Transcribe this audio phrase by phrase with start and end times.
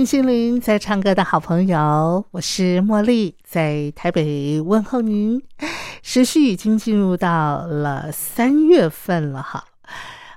[0.00, 5.42] 听心灵在唱歌的好朋友，我是茉莉，在台北问候您。
[6.02, 9.62] 时序已经进入到了三月份了，哈。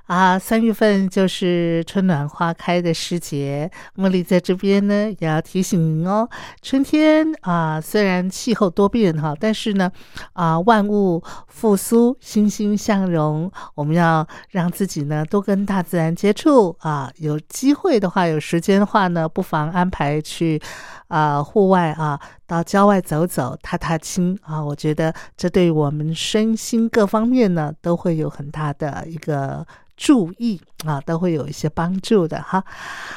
[0.06, 3.70] 啊，三月份就是春暖花开的时节。
[3.96, 6.28] 茉莉在这边呢，也要提醒您哦，
[6.60, 9.90] 春天啊，虽然气候多变哈，但是呢，
[10.34, 13.50] 啊，万物复苏，欣欣向荣。
[13.74, 17.10] 我们要让自己呢，多跟大自然接触啊。
[17.16, 20.60] 有机会的话，有时间的话呢，不妨安排去
[21.08, 24.62] 啊户外啊，到郊外走走，踏踏青啊。
[24.62, 29.66] 我觉得这对我们身心各方面呢，都会有很大的一个。
[29.96, 32.64] 注意啊，都会有一些帮助的哈。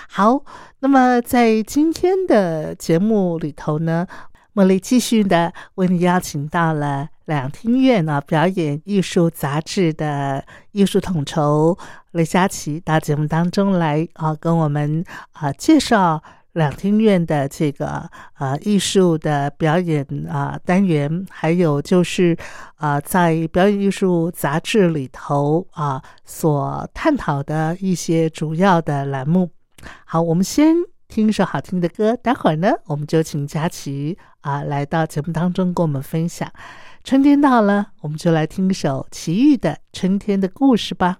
[0.09, 0.43] 好，
[0.79, 4.05] 那么在今天的节目里头呢，
[4.53, 11.77] 茉莉继续的为你邀请到了两厅院啊表演艺术杂志的艺术统筹
[12.11, 16.21] 雷佳琪到节目当中来啊，跟我们啊介绍。
[16.57, 18.09] 两厅院的这个
[18.39, 22.35] 呃艺术的表演啊单元，还有就是
[22.75, 29.49] 啊在表演艺术杂志里头啊所探讨的一些主要的栏目。
[30.03, 30.75] 好，我们先
[31.07, 36.51] 听一首好听的歌，待会儿呢我们就请佳琪啊来到节目当中跟我们分享。
[37.03, 41.19] 春天到了，我们就来听一首齐豫的《春天的故事》吧。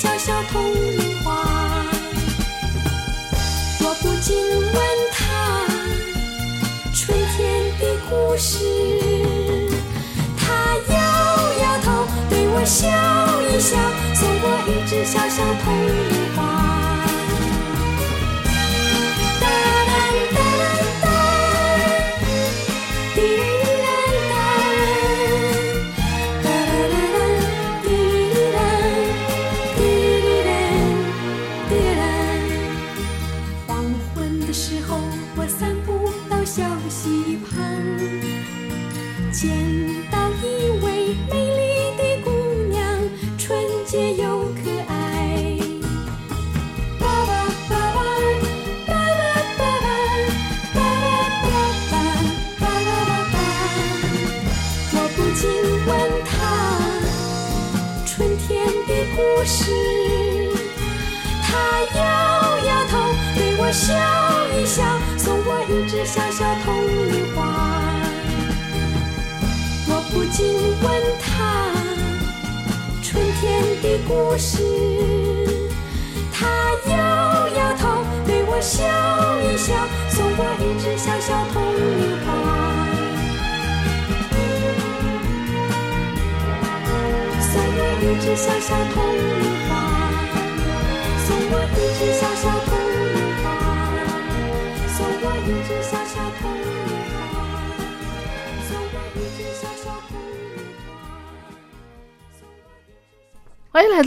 [0.00, 1.44] 小小铜铃花，
[3.80, 4.76] 我不禁问
[5.12, 5.66] 他
[6.94, 8.58] 春天的故事，
[10.36, 10.54] 他
[10.88, 10.94] 摇
[11.60, 12.86] 摇头，对我笑
[13.50, 13.76] 一笑，
[14.14, 16.27] 送我一只小小铜铃。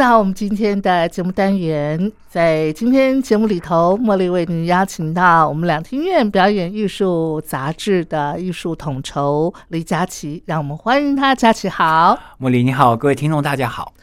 [0.01, 2.11] 到我们今天的节目单元。
[2.27, 11.35] 在今天节目里头，茉莉为您邀请到我们两厅院表演艺术杂志的艺术统筹李佳琪，让我们欢迎他。
[11.35, 13.93] 佳琪好，茉莉你好，各位听众大家好。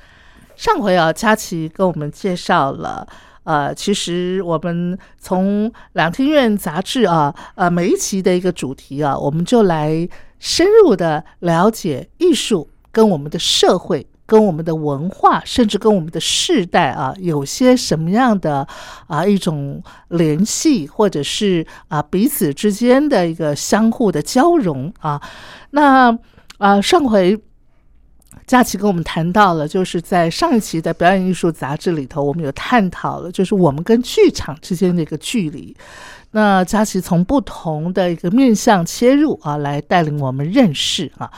[0.55, 3.05] 上回啊，佳琪跟我们介绍了，
[3.43, 10.09] 呃，其实我们从两厅院杂志啊，呃，每一期的一个主题啊，我们就来
[10.39, 14.07] 深入的了解艺术跟我们的社会。
[14.29, 18.69] 跟我们的文化，甚至跟我们的世代啊，有些什么样的
[19.07, 25.19] 啊一种联系，或者是啊彼此之间的一个相互的交融啊。
[25.71, 26.15] 那
[26.59, 27.41] 啊，上回
[28.47, 35.75] 佳琪跟我们谈到了，就是在上一期的表演艺术杂志里头，我们有探讨了，就是我们跟剧场之间的一个距离。
[36.33, 41.33] 那佳琪从不同的一个面向切入啊，来带领我们认识啊。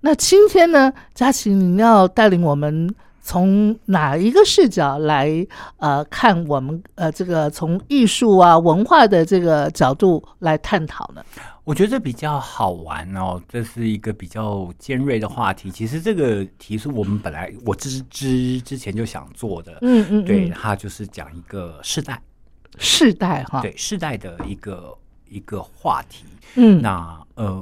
[0.00, 5.44] 那今天呢，佳琪，你要带领我们从哪一个视角来
[5.78, 11.24] 呃看我们呃这个从艺术啊文化的这个角度来探讨呢？
[11.64, 15.68] 我觉得比较好玩哦，这是一个比较尖锐的话题。
[15.72, 22.22] 其实这个题是我们本来我之之之前就想做的，嗯嗯，对，它就是讲一个世代，
[22.78, 24.96] 世代哈，对，世代的一个
[25.28, 26.24] 一个话题。
[26.54, 27.60] 嗯，那呃。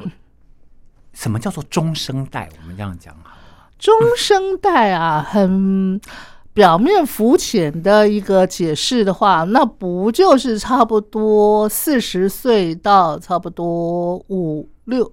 [1.14, 2.49] 什么叫做中生代？
[2.61, 3.38] 我们这样讲好。
[3.78, 6.00] 中生代啊，很
[6.52, 15.11] 表面肤浅的一个解释的话，那不就是差不多四十岁到差不多五六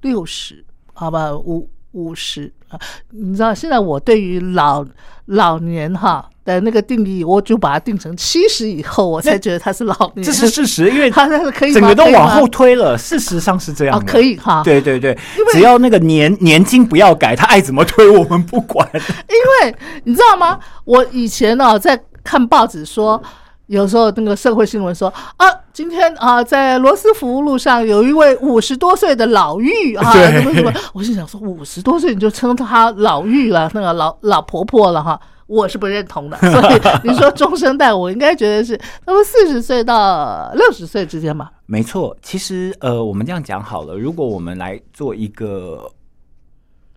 [0.00, 2.78] 六十，好吧，五五十啊？
[3.10, 4.84] 你知道现在我对于老
[5.26, 6.28] 老年哈。
[6.44, 10.24] 的那个定义，我就把它定成七十以后，我才觉得他是老年。
[10.24, 12.98] 这是事实，因为他那是可以整个都往后推了。
[12.98, 14.62] 事实上是这样的，可以哈。
[14.64, 15.16] 对对对，
[15.52, 18.88] 只要那个年年金不要改，他爱怎么推我们不管。
[18.92, 20.58] 因为你知道吗？
[20.84, 23.22] 我以前呢在看报纸说，
[23.66, 35.20] 有时候那个社会新闻说啊，今天啊在罗斯福路上有一位五十多岁的老妪啊，什么什么，我心想说五十多岁你就称他老妪了，那个老老婆婆了哈。
[35.52, 41.52] 我是不认同的， 所以你说中生代，我应该觉得是那么四十岁到六十岁之间吧。
[41.66, 45.86] 没错，其实呃，我们这样讲好了，如果我们来做一个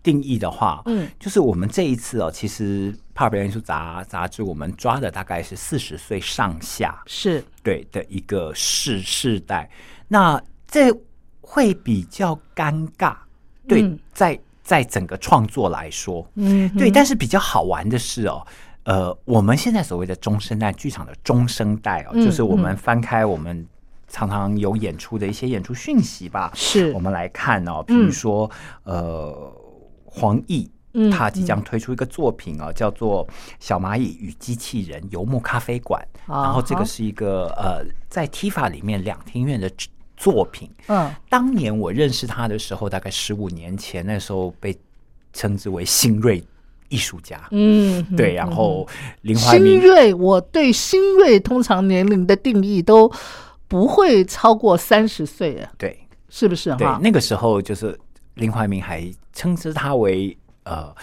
[0.02, 9.68] 定义的话，嗯，就是我们这一次哦，其实《帕尔表演艺术杂杂志》我们抓的大概是四十岁上下，是对的一个世世代，
[10.08, 10.90] 那这
[11.42, 13.14] 会比较尴尬，
[13.68, 14.40] 对，在。
[14.66, 18.44] 在整个创作来说，嗯，对，但是比较好玩的是哦，
[18.82, 23.64] 呃，我们现在所谓的中生代剧场的中生代哦，就是我们翻开我们
[24.08, 26.90] 常常有演出的一些演出讯息吧，是。
[26.92, 28.50] 我们来看哦，比如说
[28.82, 29.52] 呃，
[30.04, 33.24] 黄奕，嗯，他即将推出一个作品哦，叫做
[33.60, 36.04] 《小蚂蚁与机器人游牧咖啡馆》，
[36.42, 39.70] 然后这个是一个呃，在 TFA 里面两厅院的。
[40.16, 44.76] 作品，嗯，当年我认识他的时候，大概十五年前，那时候被
[45.32, 46.42] 称之为新锐
[46.88, 48.34] 艺术家，嗯，对。
[48.34, 48.88] 然后
[49.22, 53.12] 林怀民，新锐，我对新锐通常年龄的定义都
[53.68, 56.74] 不会超过三十岁啊，对，是不是？
[56.76, 57.98] 对，那个时候就是
[58.34, 60.94] 林怀民还称之他为呃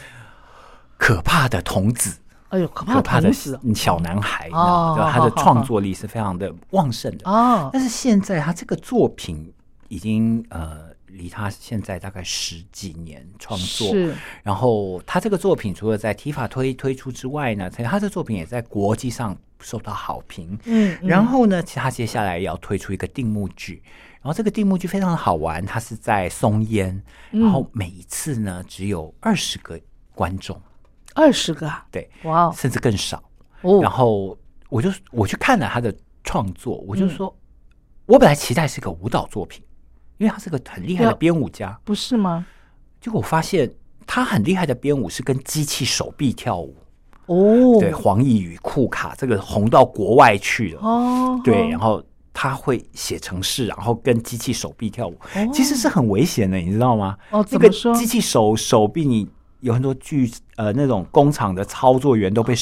[0.97, 2.17] 可怕的童子。
[2.53, 7.71] 哎呦，可怕的是小男孩，哦，他的创作力是非常的旺盛的哦。
[7.73, 9.51] 但是现在他这个作品
[9.87, 14.13] 已经呃离他现在大概十几年创作，是。
[14.43, 20.55] 然后他这个作品除了在提法推推出之外呢，他的作品也在国际上受到好评。
[20.65, 23.81] 嗯，然后呢，其他接下来要推出一个定目剧，
[24.21, 29.79] 然后这个定目剧非常的好玩，它是在松烟，然后每一次呢只有二十个
[30.13, 30.61] 观众。
[31.15, 33.21] 二十个，对，哇，甚至更少。
[33.61, 34.37] 哦，然后
[34.69, 35.93] 我就我去看了他的
[36.23, 37.33] 创作，我就说，
[38.05, 39.63] 我本来期待是个舞蹈作品，
[40.17, 42.45] 因为他是个很厉害的编舞家，不是吗？
[42.99, 43.71] 结果我发现
[44.07, 46.75] 他很厉害的编舞是跟机器手臂跳舞。
[47.27, 50.81] 哦，对，黄奕与库卡这个红到国外去了。
[50.81, 52.03] 哦，对，然后
[52.33, 55.17] 他会写程式，然后跟机器手臂跳舞，
[55.53, 57.17] 其实是很危险的，你知道吗？
[57.29, 59.29] 哦，这个机器手手臂你。
[59.63, 62.53] 有很多剧呃那种工厂的操作员都被，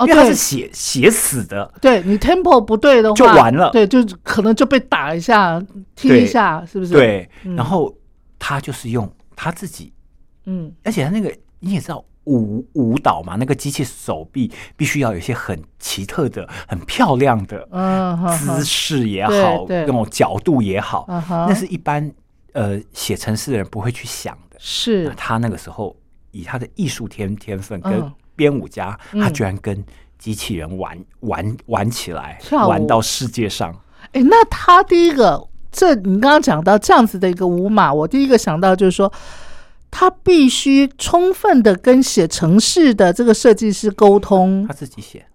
[0.00, 5.62] 因为他是写写死的，对你 tempo 不对的话就完了，对，就可能就被打一下
[5.94, 6.92] 踢一下，是不是？
[6.92, 7.94] 对，然后
[8.36, 9.92] 他就是用他自己，
[10.46, 17.68] 嗯，而且他那个你也知道舞舞蹈嘛，那个机器手臂必须要有一些很奇特的、很漂亮的
[18.36, 21.06] 姿势也好，那种角度也好，
[21.48, 22.12] 那是一般
[22.54, 25.08] 呃写程式的人不会去想的，是。
[25.16, 25.96] 他那个时候。
[26.30, 29.84] 以他的艺术天天分跟编舞家，他居然跟
[30.18, 33.74] 机器人玩玩玩起来，玩到世界上。
[34.12, 39.12] 哎，那他第一个，这你刚刚讲到这样子的一个舞码，我第一个想到就是说，
[39.90, 44.74] 他必须充分的跟写城市的这个设计师沟通他。
[44.74, 45.26] 自己写，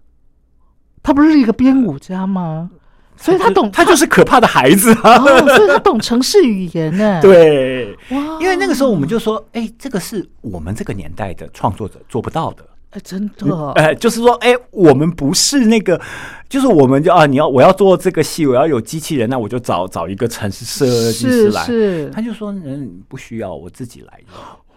[1.02, 2.70] 他不是一个编舞家吗？
[3.18, 5.16] 所以他懂，他就是可怕的孩子啊！
[5.18, 7.20] 哦，所以他懂城市语言呢。
[7.22, 12.64] 对，哇，因为那个时候我们就说，哎，这个是我们这个年代的创作者做不到的。
[12.90, 16.00] 哎，真的，呃，就是说，哎，我们不是那个，
[16.48, 21.64] 就是我们就啊，你要我要做这个戏，我要有机器人，那我就找找一个城市设计师来。
[21.64, 24.20] 是他就说，嗯，不需要，我自己来。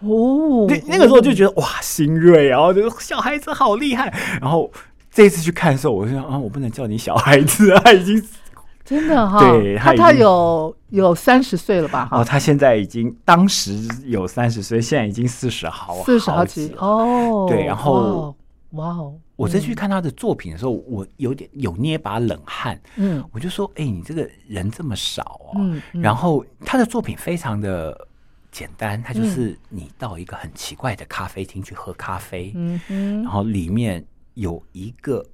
[0.00, 4.12] 哦，那那个时候就觉得哇，新锐，然后就小孩子好厉害。
[4.40, 4.70] 然后
[5.10, 8.22] 这一次去看的时候，我就想啊，我不能叫你小孩子，他已经
[8.84, 12.08] 真的哈，对他他他有有三十岁了吧？
[12.10, 16.74] 哦，他现在已经当时有三十岁，现在已经四十好四十好几。
[16.78, 18.34] 哦，对然后
[18.70, 25.52] 哇哦，我再去看他的作品的时候，我有点有捏把冷汗，嗯我就说，哎、你这个人这么少哦。
[25.56, 27.96] 嗯嗯然后他的作品非常的
[28.52, 34.04] 简单，他就是你到一个很奇怪的咖啡厅去喝咖啡，嗯嗯然后里面
[34.40, 35.24] 有一个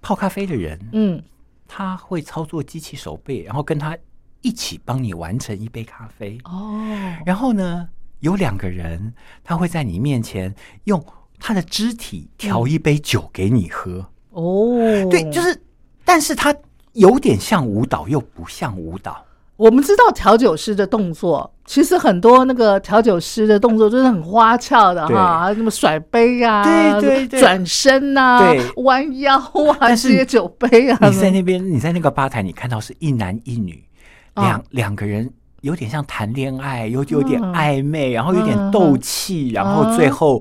[0.00, 1.22] 泡咖啡的人，嗯
[1.68, 3.98] 他会操作机器手背，然后跟他
[4.40, 6.38] 一起帮你完成一杯咖啡。
[6.44, 6.80] 哦，
[7.26, 7.88] 然后呢，
[8.20, 9.12] 有两个人，
[9.44, 10.54] 他会在你面前
[10.84, 11.04] 用
[11.38, 14.10] 他的肢体调一杯酒给你喝。
[14.30, 14.78] 哦，
[15.10, 15.60] 对，就是，
[16.02, 16.54] 但是他
[16.92, 19.25] 有点像舞蹈，又不像舞蹈。
[19.56, 27.40] 我们知道调酒师的动作，其实很多那个调酒师的动作都是很花俏的哈，什么甩杯呀、对对对。
[27.40, 28.60] 转身呐、对。
[28.84, 29.38] 弯腰
[29.78, 33.82] 啊，接酒杯啊，你在那边，你在那个吧台，你看到是一男一女，
[34.34, 34.44] 啊。
[34.44, 35.30] 两两个人。
[35.62, 40.40] 有点像谈恋爱，有有点嗯暧昧，然后有点斗气，然后最后，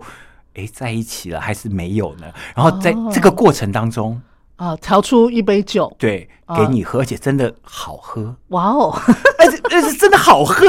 [0.54, 2.28] 哎，在一起了还是没有呢？
[2.54, 4.22] 然后在哦这个过程当中，
[4.58, 8.98] 啊，调出一杯酒，对，啊给你喝，而且真的好喝，哇哦，
[9.38, 10.66] 而且而且真的好喝，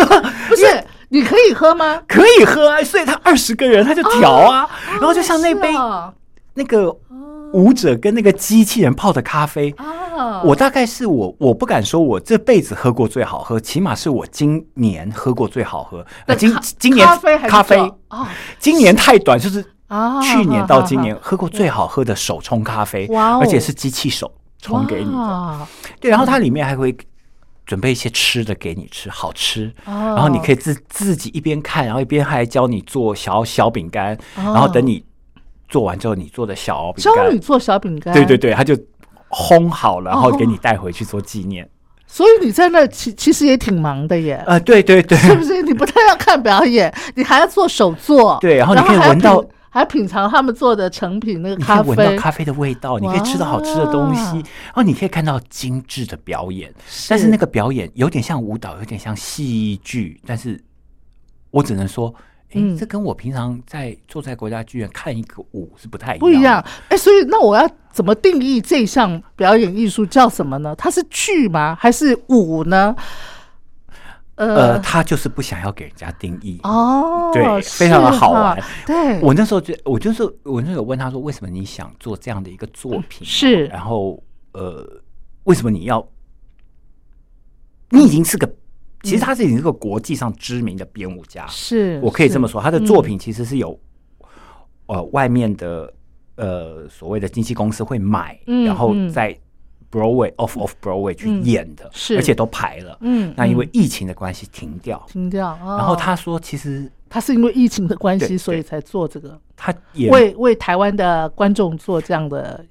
[0.48, 2.02] 不是你可以喝吗？
[2.08, 2.82] 可以喝啊！
[2.82, 5.72] 所以他二十个人他就调啊，然后就像那杯
[6.54, 6.92] 那个
[7.52, 16.04] 舞者跟那个机器人泡的咖啡，啊，我大概是我我不敢说我这辈子喝过最好喝，起码是我今年喝过最好喝。
[16.26, 18.28] 呃今今年咖啡咖啡酒啊
[18.58, 23.38] 今年太短，就是啊，去年到今年啊喝过最好喝的手冲咖啡，哇哦。
[23.40, 25.66] 而且是机器手冲给你的。
[26.00, 26.96] 对，然后它里面还会
[27.64, 29.72] 准备一些吃的给你吃，好吃。
[29.84, 29.92] 哦。
[29.94, 34.42] 然后你可以自自己一边看，然后一边还教你做小小饼干，哦。
[34.42, 35.04] 然后等你
[35.68, 37.14] 做完之后，你做的小饼干。
[37.14, 38.76] 教你，做小饼干，对对对，他就
[39.30, 40.36] 烘好了，然后哦。
[40.36, 41.68] 给你带回去做纪念。
[42.08, 45.60] 所以你在那其其实也挺忙的耶，呃，对对对，是不是？
[45.62, 56.72] 你不但要看表演，你还要做手作，对然后你可以闻到品，还品尝他们做的成品那个咖啡，闻到咖啡的味道，你可以吃到好吃的东西，然后你可以看到精致的表演。
[57.10, 60.58] 但是那个表演有点像舞蹈，有点像戏剧，但是
[61.50, 62.14] 我只能说，
[62.48, 66.64] 哎、嗯这跟我平常在坐在国家剧院看一个舞是不太一样，不一样。。
[66.88, 70.74] 哎，所以那我要怎么定义这项表演艺术叫什么呢？
[70.76, 71.76] 它是剧吗？
[71.78, 72.96] 还是舞呢？
[74.36, 76.60] 呃，呃，他就是不想要给人家定义。
[76.62, 78.62] 哦，对非常的好玩。
[78.86, 83.26] 对，我那时候就，我就是我那时候问他说，为什么你想做这样的一个作品？
[83.26, 84.86] 是然后呃，
[85.44, 86.06] 为什么你要？
[87.90, 88.52] 你已经是个，
[89.04, 93.78] 其实他是已经是个国际上知名的编舞家，是我可以这么说，他的作品其实是有，
[94.86, 95.90] 呃，外面的
[96.34, 99.38] 呃所谓的经纪公司会买，嗯然后嗯在
[99.90, 102.16] Broadway off of Broadway 去嗯演的，是。
[102.16, 102.96] 而且都排了。
[103.00, 103.70] 嗯，那因为嗯。
[103.72, 112.64] 疫情的关系停掉，停掉，然然后他说，其实他是因为疫情的关系，所以才做这个，他也为为台湾的观众做这样的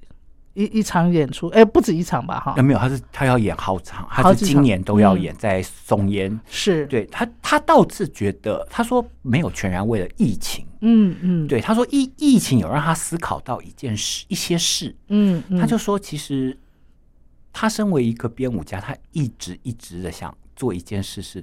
[0.54, 2.40] 一一场演出，哎，不止一场吧？
[2.40, 2.54] 哈。
[2.56, 5.20] 呃，没有，他是他要演好场，他是今年都要嗯。
[5.22, 6.38] 演在松烟。
[6.48, 16.56] 是，对他，他倒是觉得，他说没有全然为了疫情，嗯嗯，，对他说疫疫情有让他思考到一件事一些事，嗯嗯，他就说其实
[17.58, 21.42] 他身为一个编舞家，他一直一直的想做一件事是，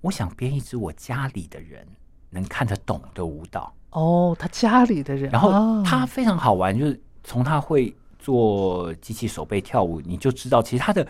[0.00, 1.84] 我想编一支我家里的人
[2.30, 3.74] 能看得懂的舞蹈。
[3.90, 11.04] 哦，他家里的人，然后哦他非常好玩，就是从他会做机器手背跳舞，你就知道其实他的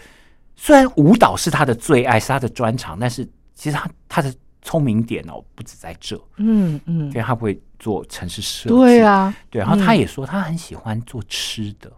[0.56, 7.09] 虽然舞蹈是他的最爱，是他的专长，但是其实他他的聪明点哦不止在这，嗯嗯。
[7.09, 9.99] 因，为他会做城市设计，对啊，对，然后他嗯。
[9.99, 11.92] 也说他很喜欢做吃的，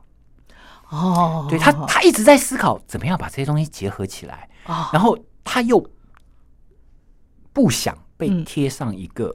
[0.92, 5.84] 哦，对他他一直在思考怎么样把这些东西结合起来，哦，然后他又
[7.52, 8.44] 不想被嗯。
[8.44, 9.34] 贴上一个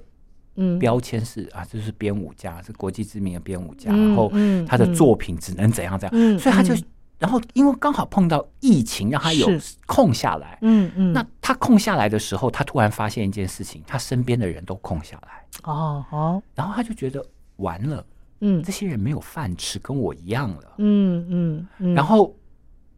[0.80, 4.32] 标签是啊，这是编舞家，是国际知名的编舞家，然后
[4.68, 6.76] 他的作品只能怎样怎样，所以他就，
[7.20, 9.48] 然后因为刚好碰到疫情，让他有
[9.86, 17.24] 空下来，嗯嗯，那他空下来的时候，他突然发现一件事情，他身边的人都空下来，哦哦，然后他就觉得
[17.58, 18.06] 完了，
[18.40, 22.36] 嗯，这些人没有饭吃，跟我一样了，嗯嗯，然后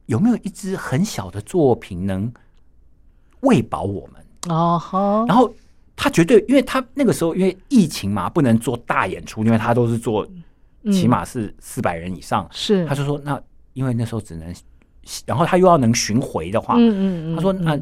[0.05, 2.31] 有没有一支很小的作品能
[3.41, 4.55] 喂饱我们？
[4.55, 5.53] 哦好，然后。
[6.01, 10.25] 他绝对，因为他那个时候因为疫情嘛，不能做大演出，因为他都是做，
[10.93, 12.47] 起码是四百人以上。
[12.51, 13.37] 是，他就说那
[13.73, 14.55] 因为那时候只能，
[15.25, 17.77] 然后他又要能巡回的话，嗯嗯嗯，他说那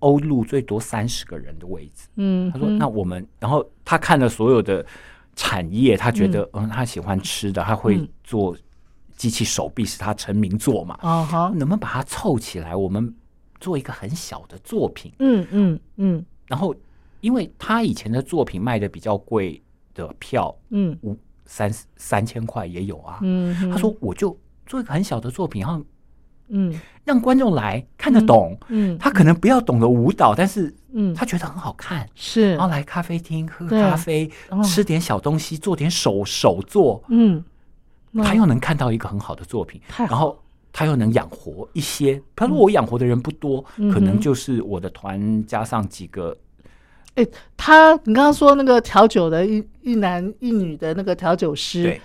[0.00, 2.06] 欧陆最多三十个人的位置。
[2.16, 4.84] 嗯，他说那我们，然后他看了所有的
[5.38, 8.54] 产业，他觉得嗯，他喜欢吃的，他会做
[9.16, 10.98] 机器手臂是他成名作嘛。
[11.00, 13.14] 啊哈，能不能把它凑起来，我们
[13.58, 15.10] 做一个很小的作品？
[15.20, 16.74] 嗯嗯嗯，然后。
[17.20, 19.60] 因为他以前的作品卖的比较贵
[19.92, 23.18] 的票，嗯，五三三千块也有啊。
[23.22, 25.84] 嗯，他说我就做一个很小的作品，然后
[26.48, 26.74] 嗯，
[27.04, 28.58] 让观众来看得懂。
[28.68, 32.06] 嗯，他可能不要懂得舞蹈，但是嗯，他觉得很好看。
[32.14, 34.30] 是，然后来咖啡厅喝咖啡，
[34.64, 37.02] 吃点小东西，做点手手作。
[37.08, 37.44] 嗯，
[38.22, 42.20] 他又能看到一个很好的作品，然后他又能养活一些。
[42.34, 46.36] 他说我养活的人不多，可能就是我的团加上几个。
[47.14, 47.26] 哎，
[47.56, 52.00] 他，你刚刚说那个调酒的一一男一女的那个调酒师，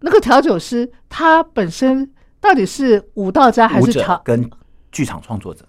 [0.00, 2.10] 那个调酒师他本身
[2.44, 4.48] 到底是舞蹈家还是调跟
[4.92, 5.64] 剧场创作者？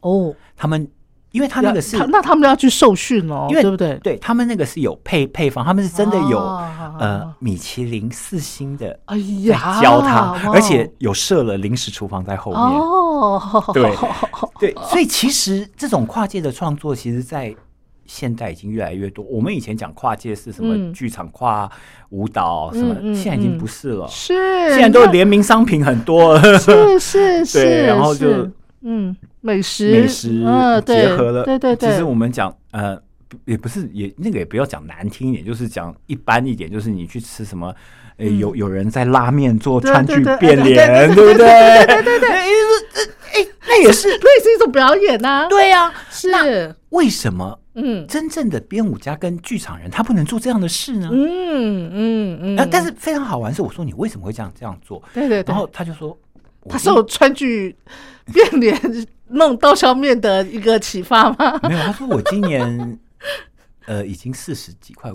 [0.00, 0.86] 哦，他们
[1.32, 3.98] 因为他那个是那他们要去受训哦，因为对不对？
[4.02, 6.38] 对他们那个是有配配方，他们是真的有
[6.98, 12.60] 呃米其林四星的，哎呀，教他，而且有设了临时厨房在后面。
[12.60, 13.90] 哦，对。
[14.60, 17.54] 对，所以其实这种跨界的创作，其实，在
[18.10, 19.24] 现在已经越来越多。
[19.26, 21.70] 我们以前讲跨界是什么剧场跨
[22.08, 24.04] 舞蹈什么，现在已经不是了。
[24.08, 24.34] 是，
[24.70, 26.36] 现在都联名商品很多。
[26.58, 27.62] 是是是。
[27.62, 28.50] 对，然后就
[28.82, 30.40] 嗯，美食美食
[30.84, 31.44] 结合了。
[31.44, 31.88] 对对对。
[31.88, 33.00] 其实我们讲呃，
[33.44, 37.72] 也不是也那个也不要讲难听一点，就是讲一般一点，就是你去吃什么，
[38.16, 41.86] 呃，有有人在拉面做川剧变脸，对不对？
[41.86, 42.28] 对对对。
[43.32, 45.46] 哎，那也是， 那也是一种表演呐。
[45.48, 47.58] 对呀，是为什么？
[47.74, 51.08] 嗯，真正的编舞家跟剧场人，他不能做这样的事呢。
[51.12, 52.68] 嗯嗯嗯。
[52.70, 55.02] 但是非常好玩是，我说你为什么会这样这样做？
[55.14, 55.42] 对对。
[55.46, 56.16] 然后他就说，
[56.68, 57.74] 他受川剧
[58.32, 58.76] 变脸
[59.28, 61.58] 弄刀削面的一个启发吗？
[61.62, 62.98] 没有，他说我今年
[63.86, 65.10] 呃已经四十几快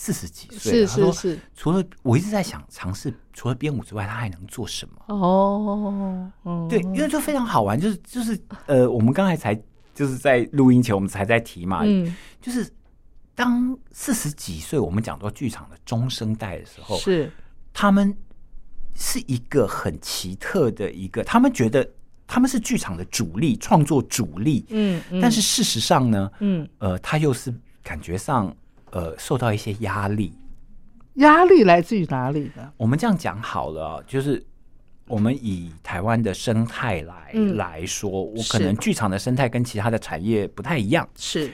[0.00, 0.86] 四十几岁了。
[0.86, 1.38] 是是是。
[1.56, 5.14] 除了我一直在想尝试，除了编舞之外，他还能做什么？
[5.14, 6.30] 哦，
[6.70, 9.60] 对，因为就非常好玩，就是就是呃，我们刚才才。
[9.94, 12.64] 就是在录音前，我们才在提嘛，嗯，就是
[13.34, 17.28] 当四十几岁，我们讲到剧场的中生代的时候，是
[17.72, 18.16] 他们
[18.94, 21.84] 是一个很奇特的一个，他们觉得
[22.28, 28.56] 他们是剧场的主力，创作主力，嗯，但是事实上呢，嗯，呃，他又是感觉上
[28.92, 30.32] 呃受到一些压力，
[31.14, 32.72] 压力来自于哪里呢？
[32.76, 34.44] 我们这样讲好了，就是。
[35.10, 41.08] 我们以台湾的生态来来说，我可能剧场的生态跟其他的产业不太一样。
[41.16, 41.50] 是，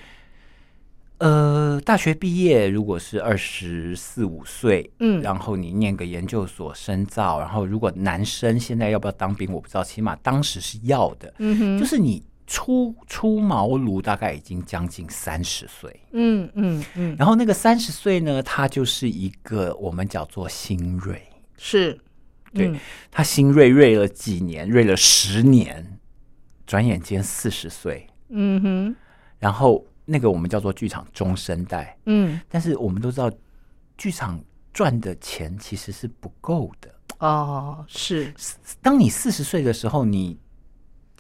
[1.18, 11.33] 呃，大学毕业如果是二十四五岁，嗯，然后你念个研究所深造，然后如果男生现在要不要当兵，我不知道，起码当时是要的。
[11.38, 16.01] 嗯哼，就是你出出茅庐，大概已经将近三十岁。
[16.13, 21.23] 嗯嗯嗯，然后那个三十岁呢，他就是一个我们叫做新锐。
[21.57, 21.99] 是。
[22.53, 22.73] 对
[23.11, 25.99] 他新锐锐了几年，锐了十年，
[26.65, 28.07] 转眼间四十岁。
[28.29, 28.97] 嗯哼，
[29.41, 31.99] 然后那个我们叫做剧场中生代。
[32.07, 33.29] 嗯，但是我们都知道，
[33.99, 34.41] 剧场
[34.73, 36.95] 赚的钱其实是不够的。
[37.19, 38.33] 哦，是。
[38.81, 40.39] 当你四十岁的时候，你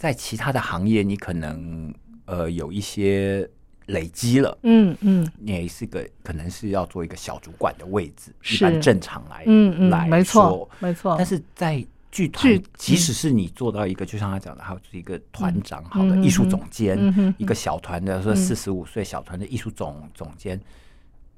[0.04, 1.94] 在其他的行业，你可能
[2.26, 3.48] 呃有一些。
[3.88, 11.14] 累积了，嗯嗯，你也是个可能是要做一个小主管的位置，一般正常来，嗯嗯，来没错没错。
[11.18, 16.96] 但是在剧团，即使是你做到一个，就像他讲的，还有一个团长，好的艺术总监，
[17.36, 20.58] 一个小团的说四十五岁小团的艺术总总监，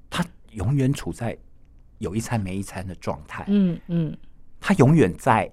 [0.08, 1.36] 他永远处在
[1.98, 4.16] 有一餐没一餐的状态，嗯嗯，
[4.60, 5.50] 他永远在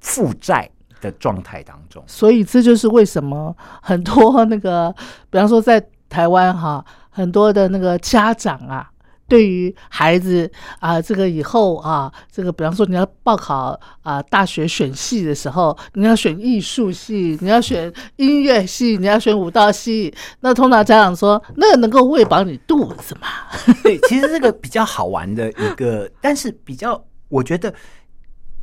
[0.00, 0.70] 负债。
[1.06, 4.94] 的状态当中，所以这就是为什么很多那个，
[5.30, 8.90] 比方说在台湾哈，很多的那个家长啊，
[9.28, 23.28] 对于孩子啊，这个以后啊，这个比方说你要报考啊大学选系的时候，你要选艺术系，你要选音乐系，你要选舞蹈系，那通常家长说，那能够喂饱你肚子吗？
[23.82, 27.72] 对，其实这个比较好玩的一个，但是比较我觉得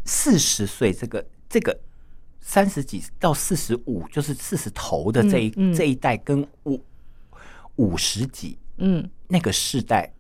[0.06, 1.78] 四十岁这个这个
[2.44, 6.80] 三十几到四十五，就是四十头的这一这一代，跟五
[7.78, 9.10] 五十几嗯。
[9.28, 10.14] 那个世代。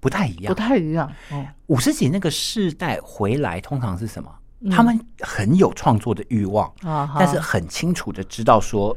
[0.00, 1.10] 不太一样，不太一样。
[1.30, 4.30] 哦，五十几那个世代回来，通常是什么？
[4.70, 8.94] 他们很有创作的欲望啊，但是很清楚的知道说，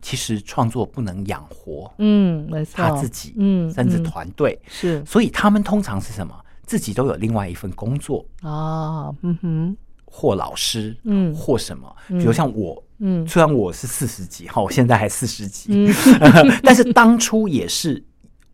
[0.00, 4.56] 其实创作不能养活，嗯，没错，他自己，嗯，甚至团队。
[4.68, 6.32] 是，所以他们通常是什么？
[6.64, 8.24] 自己都有另外一份工作。
[8.42, 15.92] 啊，嗯哼，或老师，嗯，或什么，比如像我，嗯，虽然我是四十几，哈，我现在还四十几，
[16.62, 18.02] 但是当初也是，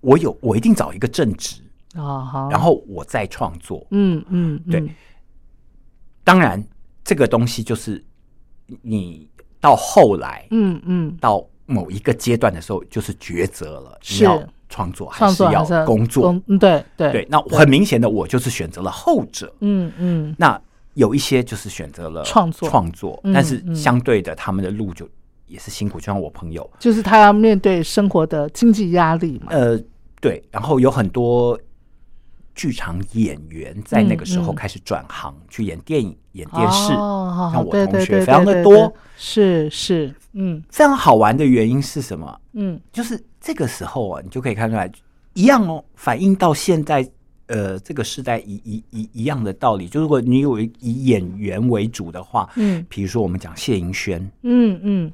[0.00, 1.60] 我有，我一定找一个正职。
[1.94, 4.82] 啊，好，然后我再创作，嗯嗯，对。
[6.24, 6.64] 当然，
[7.04, 8.02] 这个东西就是
[8.80, 9.28] 你
[9.60, 16.32] 到后来，嗯嗯，到某一个阶段的时候，就是抉择了，是要创作还是要工作？
[16.46, 17.28] 嗯，对对对。
[17.28, 19.54] 那很明显的，我就是选择了后者。
[19.60, 20.34] 嗯嗯。
[20.38, 20.58] 那
[20.94, 25.08] 有一些就是选择了创作，创作，但是相对的，他们的路就
[25.46, 25.98] 也是辛苦。
[25.98, 29.48] 就像我朋友，就是他要面对生活的经济压力嘛。
[29.50, 29.80] 呃，
[30.20, 30.42] 对。
[30.50, 31.58] 然后有很多。
[32.54, 42.38] 剧场演员在那个时候开始转行去演电影、演电视，像我同学非常的多，是是，嗯，非常好玩的原因是什么？
[42.52, 44.92] 嗯，就是这个时候啊，你就可以看出来
[45.32, 47.02] 一样哦，反映到现在
[47.52, 49.86] 呃这个时代一一一一样的道理。
[49.86, 55.12] 就如果你有以演员为主的话，嗯，比如说我们讲谢盈萱，嗯嗯，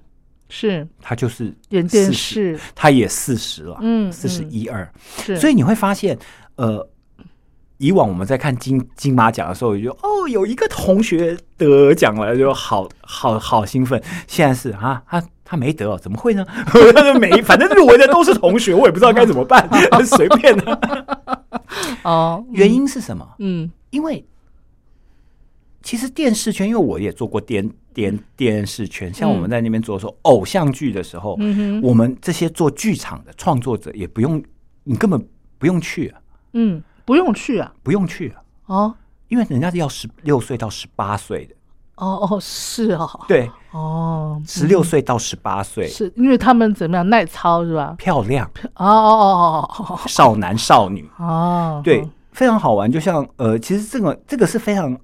[0.48, 4.88] 是他就是演电视，他也四十了，嗯，四十一二，
[5.36, 6.16] 所以你会发现，
[6.54, 6.88] 呃。
[7.80, 14.02] 以往我们在看金金马奖的时候，就哦有一个同学得奖了，就好好好兴奋。
[14.26, 16.44] 现在是啊，他他没得，怎么会呢？
[17.18, 19.66] 没，反正入围的都是同学，我也不知道该怎么办，
[20.04, 21.32] 随便的。
[22.04, 23.26] 哦，原因是什么？
[23.38, 24.22] 嗯，因为
[25.82, 34.42] 其实电视圈，因为我也做过电电电视圈，像我们在那边做说偶像剧的时候，嗯我们这些做剧场的创作者也不用，
[34.84, 36.20] 你根本不用去啊，
[36.52, 36.82] 嗯。
[37.06, 38.94] 不用去啊，不用去啊，哦，
[39.28, 41.54] 因为人家是要十六岁到十八岁的，
[41.98, 47.94] 哦哦，是哦，对，哦，十六岁到十八岁，是因为他们怎么样耐操是吧？
[47.98, 52.90] 漂亮，哦哦哦哦，少男少女，哦，对，非常好玩。
[52.90, 54.96] 就像呃，其实这个这个是非常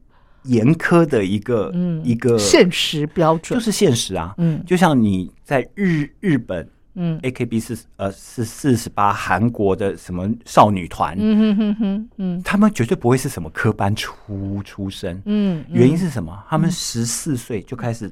[0.45, 6.69] 严苛的一个一个现实标准，就是现实啊，嗯，就像你在日日本。
[6.95, 16.45] 嗯，A K B 是呃是四十八韩国的什么少女团，嗯哼哼哼，嗯，他们绝对不会是什么科班出出身，嗯，原因是什么？
[16.49, 18.11] 他们十四岁就开始，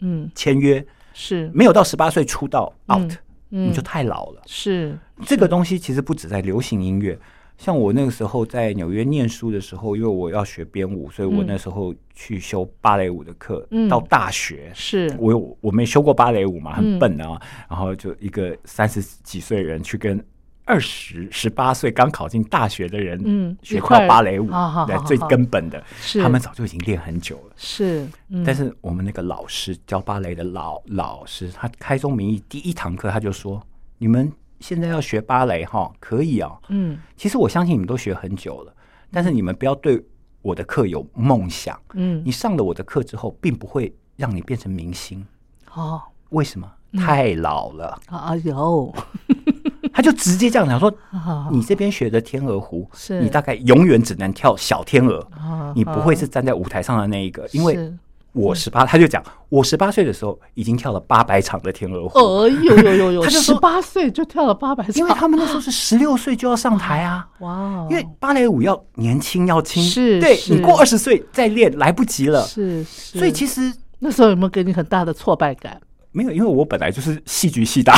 [0.00, 0.84] 嗯，签约。
[1.14, 1.50] 是。
[1.52, 3.12] 没有到十八岁出道 out，
[3.50, 4.98] 你就太老了，是。
[5.26, 7.18] 这个东西其实不止在流行音乐。
[7.62, 13.64] 像我那个时候在纽约念书的时候，因为我要学编舞，所以我那时候去修芭蕾舞的课。
[13.88, 17.40] 到大学是我有我没修过芭蕾舞嘛，很笨啊。
[17.70, 20.20] 然后就一个三十几岁人去跟
[20.64, 24.48] 二十十八岁刚考进大学的人，嗯，学跳芭蕾舞，
[24.88, 27.52] 对，最根本的，是他们早就已经练很久了。
[27.56, 28.04] 是，
[28.44, 33.64] 但是我们那个老师教芭蕾的老老师，他开宗明义第一堂课他就说
[33.98, 34.28] ：“你们。”
[34.62, 36.50] 现在要学芭蕾哈，可以啊。
[36.68, 38.72] 嗯，其实我相信你们都学很久了，
[39.10, 40.02] 但是你们不要对
[40.40, 41.78] 我的课有梦想。
[41.94, 45.26] 嗯，你上了我的课之后，并不会让你变成明星。
[45.74, 46.70] 哦，为什么？
[46.94, 48.36] 太老了啊！
[48.44, 48.94] 有，
[49.94, 50.92] 他就直接这样讲说
[51.50, 55.26] ：“你这边学的天鹅湖，是你大概永远只能跳小天鹅，
[55.74, 57.92] 你不会是站在舞台上的那一个，因为。”
[58.32, 62.18] 我十八，他就讲，我十八岁的时候已经跳了八百场的天鹅湖。
[62.18, 67.26] 哦，有有有有， 他就十八岁就跳了八百场，因为他们那时候是十六岁就要上台啊。
[67.40, 72.42] 哇，因为芭蕾舞要年轻要轻，是，对你过二十岁再练来不及了。
[72.46, 75.78] 是，所以其实那时候有没有给你很大的挫败感？
[76.12, 77.92] 没有，因为我本来就是戏剧系的。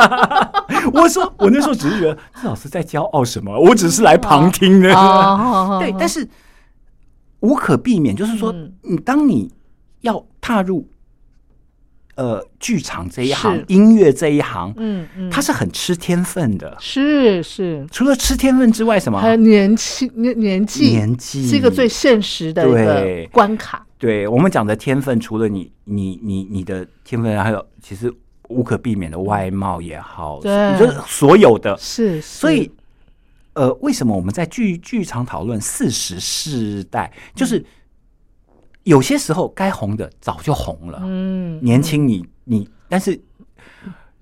[0.92, 4.90] 我说我那时候只是觉得这老师在骄傲什么，我只是来旁听的。
[5.80, 6.28] 对，但是。
[7.40, 9.50] 无可避免，就是说，你当你
[10.00, 10.88] 要踏入
[12.14, 17.86] 呃剧场这一行、音乐这一行，嗯嗯，他是很吃天分的，是是。
[17.90, 19.20] 除了吃天分之外，什么？
[19.20, 23.84] 还有年轻年年纪，年纪是一个最现实的一个关卡。
[23.98, 28.12] 对我们讲的天分，除了你你你你的天分，还有其实
[28.48, 32.20] 无可避免的外貌也好，对，就是所有的，是。
[32.20, 32.70] 所以
[33.56, 37.64] 呃，为什么我们在剧剧场讨论四十世代，就是
[38.84, 43.18] 有些时候该红的早就红了，嗯，年轻你你，但是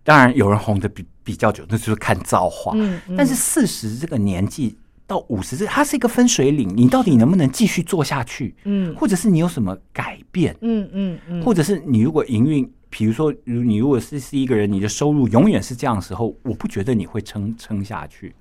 [0.04, 8.54] 当然有人红的比比较久，那就是看造化，嗯，但是四十这个年纪到五十这，它是一个分水岭，你到底能不能继续做下去？
[8.62, 10.56] 嗯，或者是你有什么改变？
[10.60, 18.32] 嗯嗯嗯，或者是你如果营运，比如说如你如果是是一个人，你的收入永远是这样的时候，我不觉得你会撑撑下去。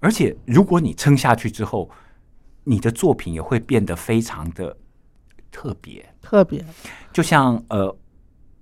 [0.00, 1.90] 而且，如果你撑下去之后，
[2.64, 4.76] 你的作品也会变得非常的
[5.50, 6.04] 特别。
[6.20, 6.64] 特别，
[7.12, 7.96] 就像呃，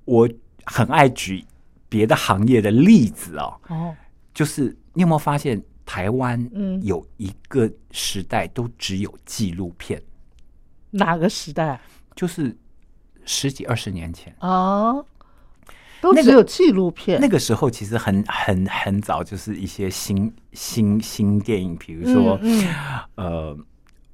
[0.05, 0.29] 我
[0.65, 1.45] 很爱举
[1.89, 3.61] 别的行业的例子哦。
[3.69, 3.95] 哦，
[4.33, 10.01] 就是你有没有发现，台湾嗯有一个时代都只有纪录片？
[10.91, 11.81] 哪个时代？
[12.15, 12.57] 就是
[13.25, 15.05] 十几二十年前哦。
[16.15, 17.21] 都只有纪录片。
[17.21, 22.39] 那个时候其实很很很早，就是一些新新新电影，比如说，
[23.17, 23.57] 呃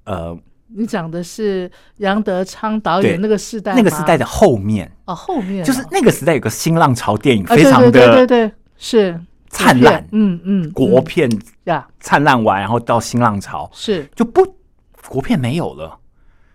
[0.05, 0.37] 呃，
[0.69, 11.31] 你讲的是杨德昌导演那个时代，那个时代的后面哦，后面就是那个时代有个新浪潮电影，非常的对对对是灿烂，嗯嗯，国片
[11.65, 11.87] 呀。
[12.01, 14.09] 灿烂完，然后到新浪潮是。
[14.17, 14.45] 就不
[15.09, 15.99] 国片没有了，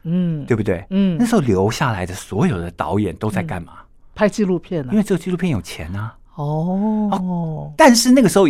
[0.03, 0.83] 嗯，对不对？
[0.89, 3.73] 嗯，那时候留下来的所有的导演都在干嘛？
[4.17, 4.91] 拍纪录片呢？
[4.91, 6.17] 因为这个纪录片有钱啊。
[6.33, 8.47] 哦，但是那个时候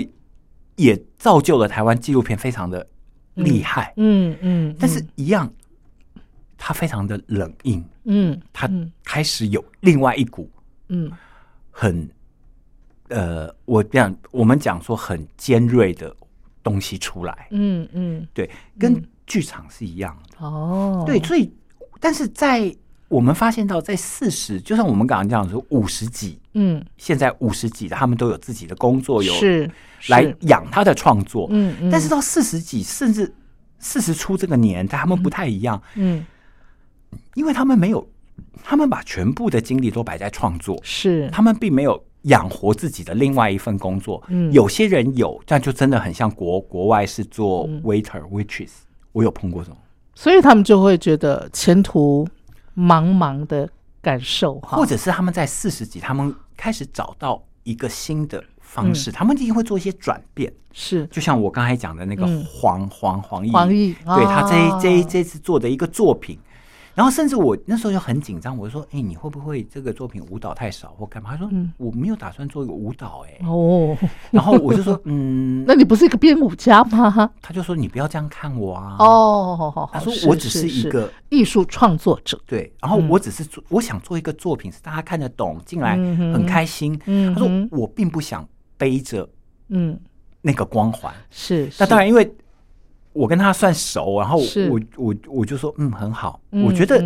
[0.77, 2.87] 也造就了台湾纪录片非常的
[3.33, 3.93] 厉害。
[3.97, 5.51] 嗯嗯，但是一样，
[6.57, 7.83] 它非常的冷硬。
[8.05, 8.69] 嗯，它
[9.03, 10.49] 开始有另外一股
[10.87, 11.11] 嗯，
[11.69, 12.09] 很
[13.09, 16.15] 呃，我讲我们讲说很尖锐的
[16.63, 17.47] 东西出来。
[17.51, 18.49] 嗯嗯，对，
[18.79, 20.45] 跟剧场是一样的。
[20.45, 21.51] 哦，对，所以
[21.99, 22.73] 但是在。
[23.09, 29.69] 我们发现到，在四十，就像我们刚刚讲说五十几，嗯，现在五十几的他们都有自己的工作，有是
[30.07, 31.89] 来养他的创作，嗯嗯。
[31.89, 33.33] 但是到四十几，甚至
[33.79, 36.25] 四十出这个年代，他们不太一样，嗯，
[37.35, 38.05] 因为他们没有，
[38.61, 41.29] 他们把全部的精力都摆在创作，是。
[41.31, 44.21] 他们并没有养活自己的另外一份工作。
[44.27, 48.71] 嗯，有些人有，但就真的很像国国外是做 waiter waitress，
[49.13, 49.77] 我有碰过这种，
[50.13, 52.27] 所以他们就会觉得前途。
[52.77, 53.67] 茫茫的
[54.01, 60.53] 感受，或者是他们在四十几，他们开始找到一个新的方式，他们一定会做一些转变。
[60.71, 66.37] 是，就像我刚才讲的那个黄黄黄奕，黄奕，对他这这这次做的一个作品。
[66.97, 73.95] 然后甚至我那时候就很紧张，我就说：“哎，你会不会这个作品舞蹈太少或干嘛？”他说：“我没有打算做一个舞蹈。”哎，哦。
[74.31, 86.97] 然后我就说：“嗯， 那你不是一个编舞家吗？”他就说：“你不要这样看我啊。”哦，他说：“我只是一个艺术创作者。”对，然后我只是做，我想做一个作品是大家看得懂，进来很开心。
[86.97, 88.43] 他说：“我并不想
[88.75, 89.29] 背着
[89.69, 89.95] 嗯
[90.41, 92.27] 那个光环。”是，那当然因为。
[93.17, 94.37] 我跟他算熟，然后
[94.69, 96.99] 我我我就说嗯很好，我觉得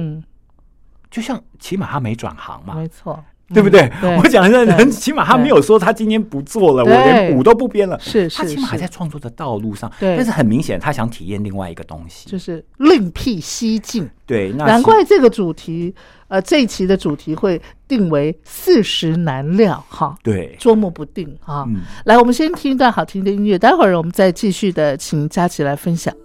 [1.09, 3.91] 就像起码他没转行嘛，没错，对不对？
[4.17, 14.09] 我讲的人起码他没有说他今天不做了，我连舞都不编了，是他起码还在创作的道路上，对但是很明显他想体验另外一个东西，就是另辟蹊径。
[14.25, 15.93] 对，难怪这个主题。
[16.29, 21.67] 呃，这一期的主题会定为“四十难料”哈，对，捉摸不定哈。
[22.05, 26.15] 来，我们先听一段好听的音乐，待会儿我们再继续的，请佳琪来分享。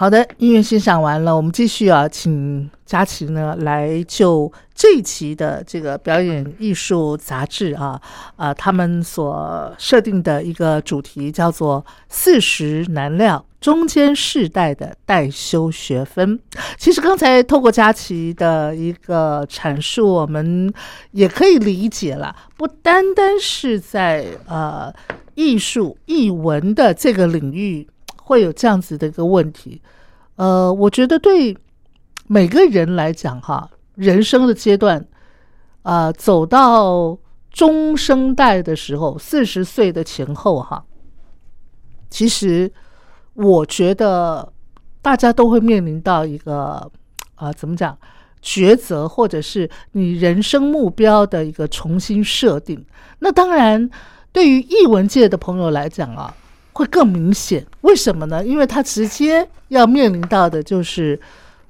[0.00, 8.00] 好的，音乐欣赏完了，我们继续啊，请佳琪呢来就这一期的这个表演艺术杂志啊
[8.36, 16.40] 啊，他们所设定的一个主题叫做“四十难料中间世代的待修学分”。
[16.80, 20.72] 其实刚才透过佳琪的一个阐述，我们
[21.10, 24.90] 也可以理解了，不单单是在呃
[25.34, 27.86] 艺术艺文的这个领域。
[28.30, 29.82] 会有这样子的一个问题，
[30.36, 31.56] 呃，我觉得对
[32.28, 35.04] 每个人来讲，哈，人生的阶段，
[35.82, 37.18] 啊，走到
[37.50, 40.84] 中生代的时候，四十岁的前后，哈，
[42.08, 42.70] 其实
[43.34, 44.52] 我觉得
[45.02, 46.88] 大家都会面临到一个
[47.34, 47.98] 啊，怎么讲
[48.40, 52.86] 抉择，或者是你人生目标的一个重新设定。
[53.18, 53.90] 那当然，
[54.30, 56.32] 对于艺文界的朋友来讲啊。
[56.80, 58.42] 会更明显，为什么呢？
[58.42, 61.20] 因为他直接要面临到的就是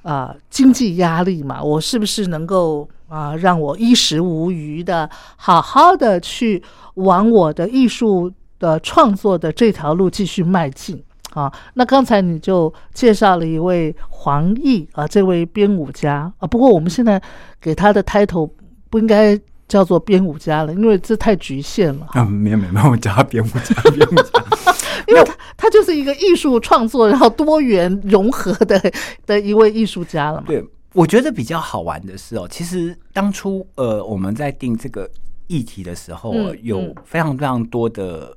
[0.03, 1.61] 啊经济压力嘛。
[1.61, 6.63] 我是不是能够啊让我衣食无余的，好好的去
[6.95, 11.03] 往我的艺术的创作的这条路继续迈进
[11.35, 11.53] 啊？
[11.75, 16.47] 那刚才你就介绍了一位黄奕啊，这位编舞家啊。
[16.47, 17.21] 不过我们现在
[17.61, 18.49] 给他的 title
[18.89, 19.37] 不应该。
[19.71, 22.09] 叫做编舞家了，因为这太局限了。
[22.17, 24.45] 嗯，没有没有，我们叫他编舞家，编舞家，
[25.07, 28.93] 因为他他就是一个艺术创作，然后多元融合的
[29.25, 30.43] 的一位艺术家了。
[30.45, 35.09] 对，我觉得比较好玩的是哦，其实当初呃我们在定这个
[35.47, 38.37] 议题的时候，有非常非常多的，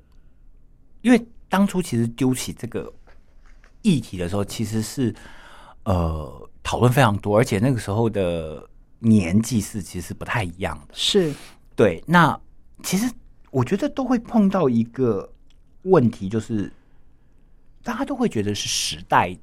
[1.02, 1.20] 因为
[1.50, 2.94] 当初其实丢起这个
[3.82, 5.12] 议题的时候，其实是
[5.86, 8.64] 呃讨论非常多，而且那个时候的。
[9.04, 11.34] 年纪是其实不太一样的，是
[11.76, 12.02] 对。
[12.08, 12.40] 那
[12.82, 13.12] 其实
[13.52, 15.30] 我觉得都会碰到一个
[15.82, 16.72] 问题，就是
[17.84, 19.38] 大家都会觉得是时代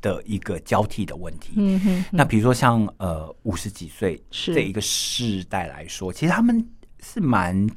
[0.00, 1.54] 的一个交替的问题。
[1.56, 2.04] 嗯哼。
[2.12, 6.64] 那比如说像呃五十几岁这一个世代来说，其实他们
[7.00, 7.68] 是蛮，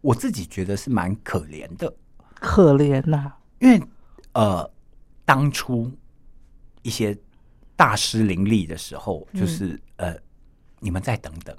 [0.00, 1.94] 我自己觉得是蛮可怜的。
[2.34, 3.80] 可怜呐，因为
[4.32, 4.68] 呃
[5.24, 5.88] 当初
[6.82, 7.16] 一些。
[7.78, 10.12] 大师林立的时候，就是呃，
[10.80, 11.54] 你们再等等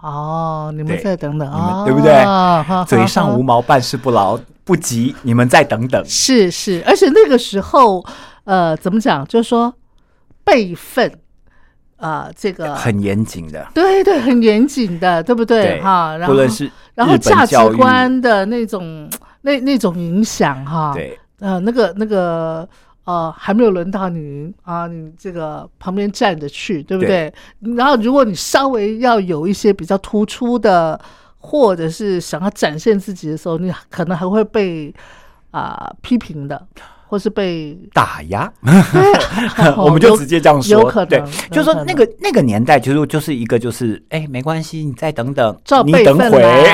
[0.00, 2.24] 哦，你们再等等，你们对不对？
[2.88, 6.02] 嘴上无毛，办事不牢，不急， 你们再等等。
[6.06, 8.02] 是是，而且那个时候，
[8.44, 9.22] 呃，怎么讲？
[9.26, 9.74] 就是说
[10.44, 11.12] 辈分
[11.98, 15.78] 啊，这个很严谨的，对对，很严谨的，对不对？
[15.82, 19.10] 哈，不论是然后价值观的那种
[19.42, 22.66] 那那种影响，哈，对，呃，那个那个。
[23.04, 27.30] 呃，还没有轮到你啊，你这个旁边站着去，对不对？
[27.76, 30.98] 然后，如果你稍微要有一些比较突出的，
[31.36, 34.94] 或者是想要展现自己的时候，你可能还会被
[35.50, 36.66] 啊批评的，
[37.06, 38.50] 或是被打压。
[39.76, 46.30] 我们就直接这样说，有可能，对，就是说那个那个年代，其实就是一个就是，哎，没关系，你再等等，你等会，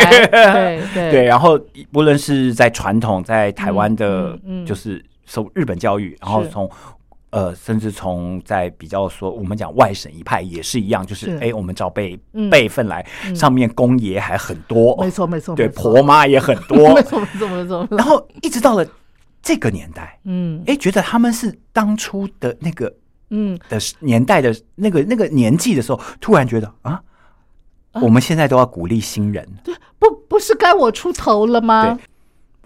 [0.30, 1.24] 对对对。
[1.24, 1.58] 然后，
[1.90, 5.04] 不论是在传统，在台湾的，就是。
[5.30, 6.68] 受日本教育，然后从
[7.30, 12.18] 呃，甚至从在比较说，我们讲外省一派也是一样，就是哎，我们照辈
[12.50, 13.06] 辈分来，
[13.36, 17.86] 上面公爷还很多，没错没错，对，婆妈也很多， 没错没错没错。
[17.92, 18.84] 然后一直到了
[19.40, 22.92] 这个年代，嗯，哎，觉得他们是当初的那个
[23.30, 23.56] 嗯。
[23.68, 27.00] 的年代的那个那个年纪的时候，突然觉得啊，
[27.92, 31.96] 我们现在都要鼓励新人，对，不不是该我出头了吗？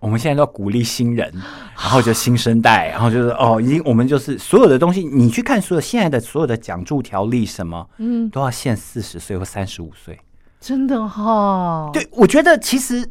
[0.05, 10.21] 我们现在都要鼓励新人，然后就新生代，然后就是哦，已经我们就是所有的东西，你去看所有现在的所有的奖助条例什么，嗯，都要限四十岁或三十五岁，
[10.61, 11.89] 真的哈。
[11.91, 13.11] 对，我觉得其实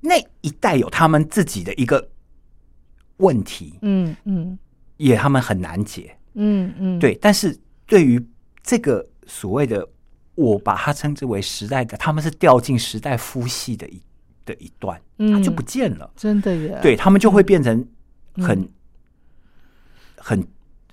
[0.00, 2.10] 那一代有他们自己的一个
[3.16, 4.56] 问题，嗯嗯，
[4.98, 7.18] 也他们很难解，嗯嗯，对。
[7.20, 8.24] 但是对于
[8.62, 9.84] 这个所谓的，
[10.36, 14.00] 我把它称之为时代的，他们是掉进时代夫系的一。
[14.46, 16.78] 的一段，它就不见了，真的耶！
[16.80, 17.84] 对他们就会变成
[18.36, 18.66] 很
[20.16, 20.46] 很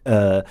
[0.04, 0.44] 呃，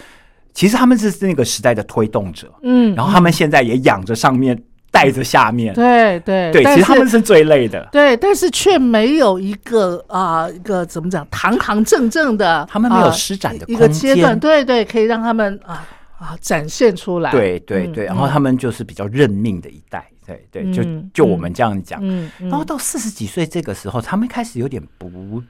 [0.54, 4.58] 其实他们是那个时代的推动者，嗯，然后他们现在也养着上面
[4.90, 5.74] 带着下面。
[5.74, 7.86] 对对对，其实他们是最累的。
[7.90, 14.38] 对，但是却没有一个啊，一个怎么讲，堂堂正正的，他们没有施展的一个阶段。
[14.38, 15.84] 对对，可以让他们啊
[16.18, 17.30] 啊展现出来。
[17.32, 20.06] 对对对，然后他们就是比较认命的一代。
[20.50, 22.00] 对对，就就我们这样讲。
[22.38, 25.42] 然后到四十几岁这个时候，他们开始有点不。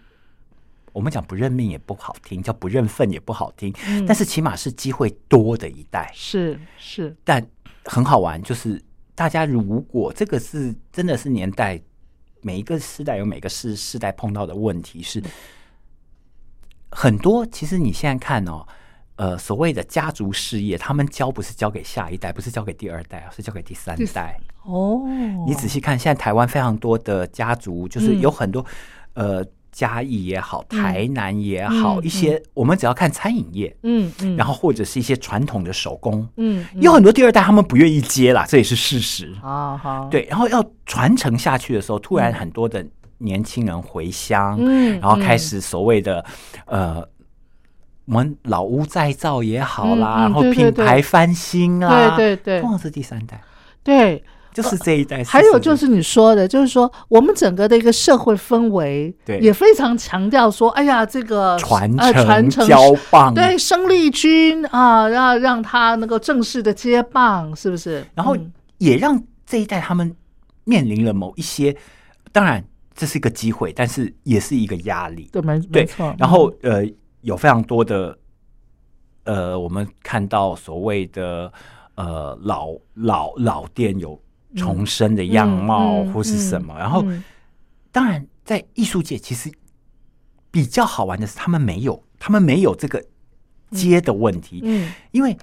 [0.95, 3.75] 我们讲不认命也不好听，叫不认份也不好听，
[4.07, 7.43] 但是起码是机会多的一代，是是，但
[7.87, 8.79] 很好玩，就是
[9.15, 11.81] 大家如果这个是真的是年代，
[12.43, 15.23] 每一个时代有每个世世代碰到的问题是
[16.91, 17.47] 很多。
[17.47, 18.69] 其实你现在看哦，
[19.17, 24.39] 呃，所谓的家族事业，他们交不是交给下一代，不是交给第二代啊，是交给第三代。
[24.65, 25.03] 哦，
[25.47, 28.65] 你仔细看，现在台湾非常多的家族，就是有很多
[29.15, 29.45] 呃。
[29.75, 39.35] 嘉义也好，台南也好，一些我们只要看餐饮业，嗯嗯，然后或者是一些传统的手工，嗯，有很多第二代他们不愿意接啦，这也是事实。
[39.43, 39.75] 啊。
[39.79, 42.85] 好，对，然后要传承下去的时候，突然很多的
[43.17, 46.23] 年轻人回乡，嗯，然后开始所谓的
[46.67, 46.97] 呃，
[48.05, 53.41] 我们老屋再造也好啦，然后品牌翻新啊，对对对，通常是第三代，
[53.83, 54.23] 对。
[54.53, 68.05] 就是这一代，还有就是你说的，就是说我们整个的一个社会氛围，对，也非常强调说，哎呀，这个传承、传承、交棒，对，生力军啊，要让他能够正式的接棒，是不是？
[68.15, 68.37] 然后
[68.77, 70.15] 也让这一代他们
[70.65, 71.75] 面临了某一些，
[72.31, 72.63] 当然
[72.95, 76.15] 这是一个机会，但是也是一个压力，对，没没错。
[76.19, 76.85] 然后呃，
[77.23, 78.19] 有非常多的
[79.25, 81.51] 呃，我们看到所谓的
[81.95, 84.21] 呃老老老店有。
[84.55, 86.77] 重生的样貌或是什么？
[86.79, 87.05] 然后，
[87.91, 89.51] 当然，在艺术界其实
[90.51, 93.05] 比较好玩的是，他们没有，他们没有这个
[93.71, 94.61] 接的问题。
[94.65, 95.37] 嗯，因为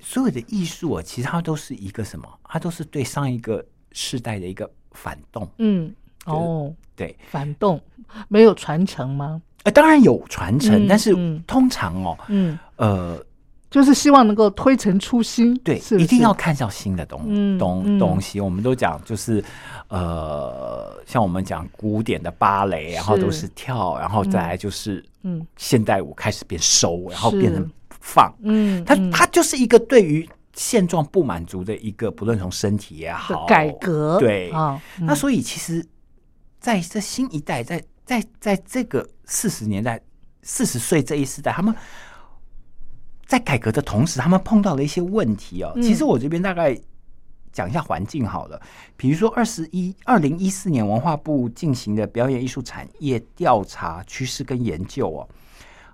[0.00, 2.28] 所有的艺术啊，其实它都是一个什么？
[2.44, 5.48] 它都是对上一个世代的一个反动。
[5.58, 5.94] 嗯，
[6.26, 7.80] 哦，对，反动
[8.28, 9.40] 没有传承吗？
[9.64, 11.14] 呃，当然有传承，但是
[11.46, 13.24] 通常哦，嗯，呃。
[13.72, 18.38] 就是希望能够推陈出新，对，一定要看到新的东东东西。
[18.38, 19.42] 我们都讲，就是
[19.88, 28.30] 呃，像我们讲古典的芭蕾，然后都是跳，然后再来就是嗯，现代舞开始变收，然后变成放。
[28.42, 34.78] 嗯，它它就是一个对于现状不满足的一个，不论从身体也好，改革对啊。
[35.00, 35.82] 那所以其实
[36.60, 39.98] 在这新一代，在在在这个四十年代、
[40.42, 41.74] 四十岁这一时代，他们。
[43.32, 45.72] 在改革的同时，他们碰到了一些问题哦。
[45.76, 46.78] 其实我这边大概
[47.50, 48.60] 讲一下环境好了。
[48.94, 55.26] 比如说，二十一二零一四年文化部进行的表演艺术产业调查趋势跟研究哦，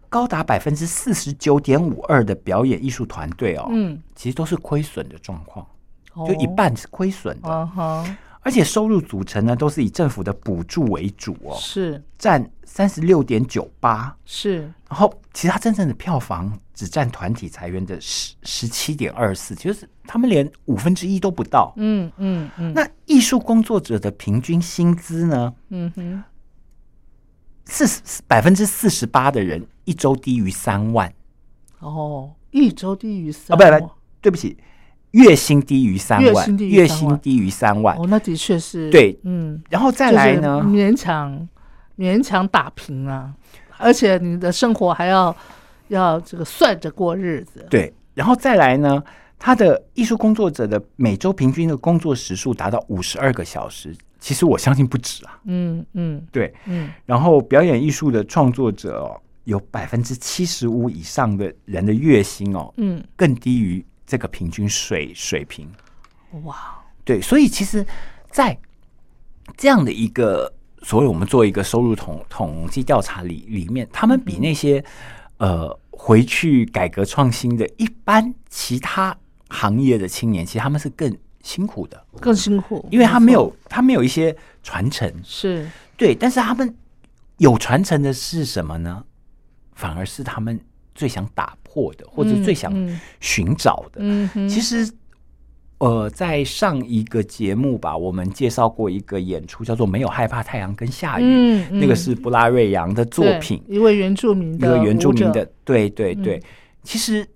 [0.09, 5.65] 高达百分之四十九点五二的表演艺术团队哦，嗯，其实都是亏损的状况，
[6.27, 7.49] 就一半是亏损的。
[8.41, 14.61] 而且收入组成呢，都是以政府的补助为主哦，是占三十六点九八，是。
[14.89, 21.75] 然后，其他真正的票房只占团体裁员的十十七点二四，就是他们连五分之一都不到。
[21.77, 22.73] 嗯嗯嗯。
[22.73, 25.55] 那艺术工作者的平均薪资呢？
[25.69, 26.25] 嗯哼，
[27.67, 31.13] 四十百分之四十八的人一周低于三万。
[31.81, 33.79] 哦，一周低于三啊？
[33.79, 33.91] 不不，
[34.23, 34.57] 对不起。
[35.13, 41.49] 月薪低于三万，月薪低于三万，哦，那的确是对，嗯，然后再来呢，勉强
[41.97, 43.33] 勉强打平啊，
[43.79, 45.35] 而且你的生活还要
[45.89, 49.03] 要这个算着过日子，对，然后再来呢，
[49.39, 63.83] 他的艺术工作者的每周平均的工作时数达到五十二个小时，其实我相信不止啊，嗯嗯，对，嗯，然后表演艺术的创作者哦，有百分之七十五以上的人的月薪哦，嗯，更低于。
[64.09, 65.71] 这个平均水水平，
[66.45, 67.87] 哇，对，所以其实，
[68.31, 68.59] 在
[69.55, 70.51] 这样的一个，
[70.83, 74.83] 所以我们做一个收入统统计调查里里面，他们比那些
[75.37, 79.15] 呃回去改革创新的一般其他
[79.51, 85.69] 行业的青年，其实他们是更辛苦的，更辛苦，因为他没有他没有一些传承，是。
[85.99, 86.75] 对，但是他们
[87.37, 89.05] 有传承的是什么呢？
[89.75, 90.59] 反而是他们。
[90.95, 92.73] 最想打破的，或者最想
[93.21, 94.01] 寻找的，
[94.49, 94.91] 其实，
[95.79, 101.25] 呃，在上一个节目吧，我们介绍过一个演出，叫做《没有害怕太阳跟下雨》，
[101.71, 106.43] 那个是布拉瑞扬的作品，一位原住民，一个原住民的，对对对。
[106.83, 107.29] 其实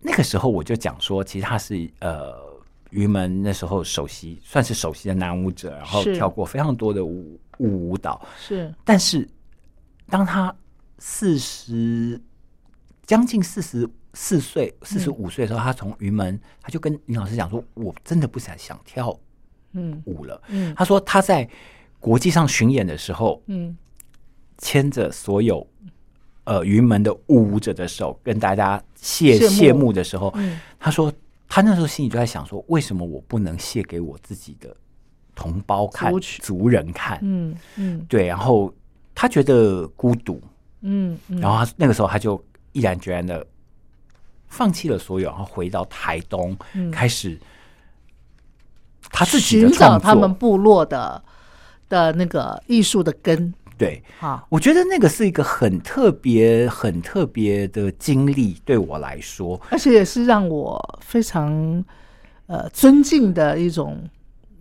[0.00, 2.34] 那个时候我就讲说，其实他是呃，
[2.90, 8.72] 于门那时候首席，算是首席的男舞者，然后跳过非常多的舞舞舞蹈，是。
[8.84, 9.26] 但是
[10.10, 10.54] 当他
[10.98, 12.20] 四十。
[13.12, 19.14] 将近四十四岁、四十五岁的时候，他从云门，他就跟林老师讲说：“我真的不想想跳
[20.06, 20.40] 舞了。
[20.48, 21.46] 嗯，他说他在
[22.00, 23.76] 国际上巡演的时候，嗯，
[24.56, 25.66] 牵着所有
[26.44, 30.34] 呃云门的舞者的手，跟大家谢谢幕的时候，
[30.78, 31.12] 他说
[31.46, 34.74] 他那时候心里就在想说，为什么我不能谢给我自己的
[35.34, 36.10] 同胞看、
[36.40, 37.18] 族人看？
[37.20, 38.74] 嗯嗯，对，然后
[39.14, 40.40] 他觉得孤独，
[40.80, 42.42] 嗯，然后他那个时候他就
[42.72, 43.46] 毅然决然的。
[44.54, 46.54] 放弃了所有，然后回到台东，
[46.92, 47.40] 开始
[49.10, 51.24] 他自己寻找他们部落的
[51.88, 53.54] 的那个艺术的根。
[53.78, 61.82] 对，好，我觉得那个是一个很特别、很特别的经历，对我来说，而且也是让我非常
[62.44, 64.06] 呃尊敬的一种。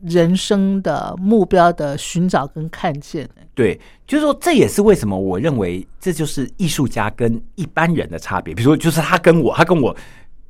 [0.04, 8.54] 人生的目标的寻找跟看见，对，就是说，这也是为什么我认为这就是艺术家跟一般人的差别。
[8.54, 9.95] 比如说，就是他跟我，他跟我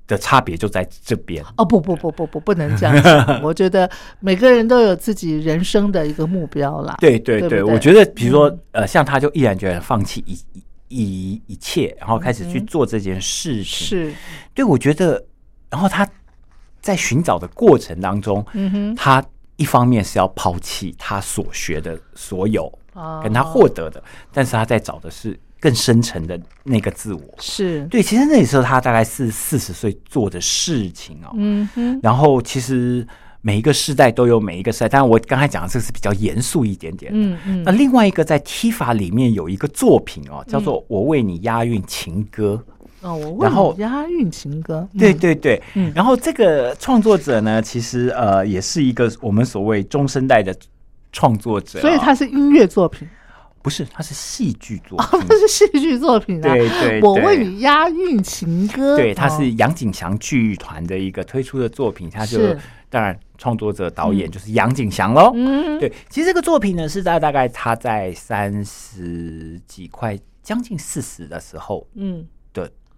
[0.08, 1.43] 的差别就在这边。
[1.58, 3.41] 哦，不不不不不，不能这样讲。
[3.43, 3.89] 我觉得
[4.22, 6.95] 每个人都有自己人生的一个目标啦。
[7.02, 10.39] 对对对，我觉得，比如说，呃，像他就毅然决然放弃一
[10.88, 13.66] 一一切，然后开始去做这件事情。
[13.66, 14.14] 是，
[14.54, 15.22] 对，我觉得，
[15.70, 16.08] 然后他
[16.80, 19.22] 在寻找的过程当中，嗯哼，他。
[19.62, 22.72] 一方面是要抛弃他所学的所有，
[23.24, 24.03] 跟他获得的，
[24.34, 27.22] 但是他在找的是更深层的那个自我。
[27.38, 31.30] 是对，其实那时候他大概是四十岁做的事情哦。
[31.36, 31.99] 嗯哼。
[32.01, 33.05] 然后其实
[33.41, 37.12] 每一个时代都有每一个时代，但是我刚才讲的这个是比较严肃一点点。
[37.14, 37.64] 嗯嗯。
[37.64, 42.64] 那另外一个在踢法里面有一个作品哦，叫做《我为你押韵情歌》。
[43.02, 50.56] 哦，我然后押韵情歌，对对对，嗯，然后这个创作者呢，其实呃，也是一个我们所谓中生代的
[51.12, 53.08] 创作者，所以他是音乐作品，
[53.64, 62.56] 不是，他是戏剧作品，他是戏剧作品啊，对对，我为你押韵情歌，对，他是杨景祥剧团的一个推出的作品，他就
[62.88, 72.24] 当然创作者导演就是杨景祥喽，嗯，对，其实这个作品呢是在大概他在三十几块将近四十的时候，嗯。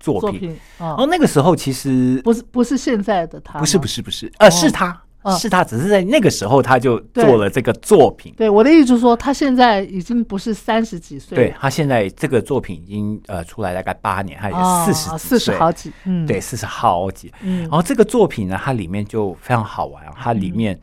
[0.03, 5.01] 作品，然后那个时候其实不是不是现在的他，不是不是不是，呃，是他
[5.39, 8.33] 是他，只是在那个时候他就做了这个作品。
[8.35, 17.31] 对我的意思就是说，他现在已经不是三十几岁，对他现在这个作品已经呃出来大概八年，他已经四十四十好几，嗯，对，四十好几。
[17.41, 20.77] 嗯，然后这个作品呢，它里面就非常好玩，它里面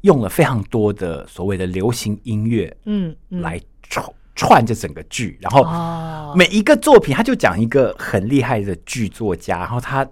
[0.00, 4.10] 用了非常多的所谓的流行音乐，嗯，来创。
[4.34, 10.06] 串着整个剧，然后每一个作品，他就讲一个很厉害的剧作家，然后他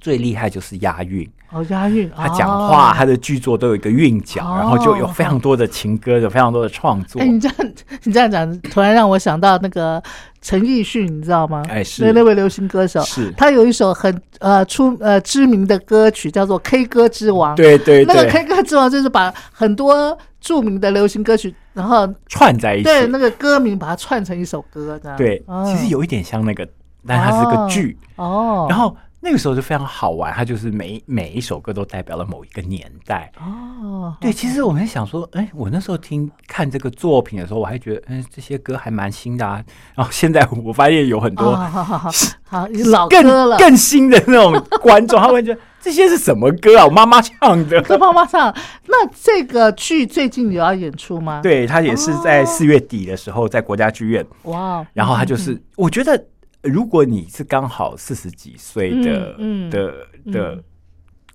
[0.00, 7.20] 最厉害就是押韵哦，押韵，他讲话，他的剧作都有一个韵脚，然后就有非常多的情歌，有非常多的创作。
[7.20, 7.56] 哎，你这样
[8.04, 10.00] 你这样讲，突然让我想到那个
[10.40, 11.64] 陈奕迅，你知道吗？
[11.68, 17.52] 哎，是那那位流行歌手，是他有一首很呃出呃知名的歌曲，叫做《K 歌之王》。
[17.56, 20.16] 对对，那个 K 歌之王就是把很多。
[20.44, 26.66] 著名的流行歌曲，然后串在一起，对那个歌名把它串成一首歌，这样对，其实有一点像那个，
[27.06, 28.66] 但它是个剧哦。
[28.70, 34.14] 然后那个时候就非常好玩，它就是每每一首歌都代表了某一个年代哦。
[34.20, 39.62] 对，其实我们想说，哎，我那时候听看这个作品的时候，我还觉得，嗯，这些歌还蛮新的啊。
[39.94, 45.60] 然后现在我发现有很多好 老歌了，更新的那种观众，他们觉得。
[45.84, 46.86] 这些是什么歌啊？
[46.86, 48.50] 我妈妈唱的， 跟妈妈唱。
[48.86, 51.40] 那这个剧最近有要演出吗？
[51.42, 54.24] 对他也是在四月底的时候在国家剧院。
[54.44, 54.82] 哇！
[54.94, 56.24] 然后他就是，我觉得
[56.62, 59.36] 如果你是刚好四十几岁的
[59.70, 59.94] 的
[60.32, 60.58] 的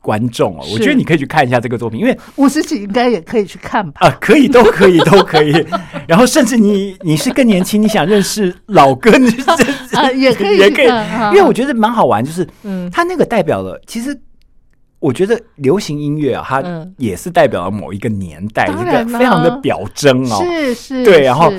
[0.02, 4.08] 观众哦，我觉得你可以去看一下这个作品，因为五十几应该也可以去看吧？
[4.08, 5.54] 啊，可以，都可以，都可以。
[6.08, 9.30] 然后甚至你你是更年轻，你想认识老歌，你
[9.94, 14.20] 啊 也可以，也可以，因为我觉得蛮好玩，就是嗯，他那个代表了其实。
[15.00, 20.44] 我觉得流行音乐啊，它也是代表了某一个年代，一个非常的表征哦。
[20.44, 21.22] 是是，对。
[21.22, 21.50] 然后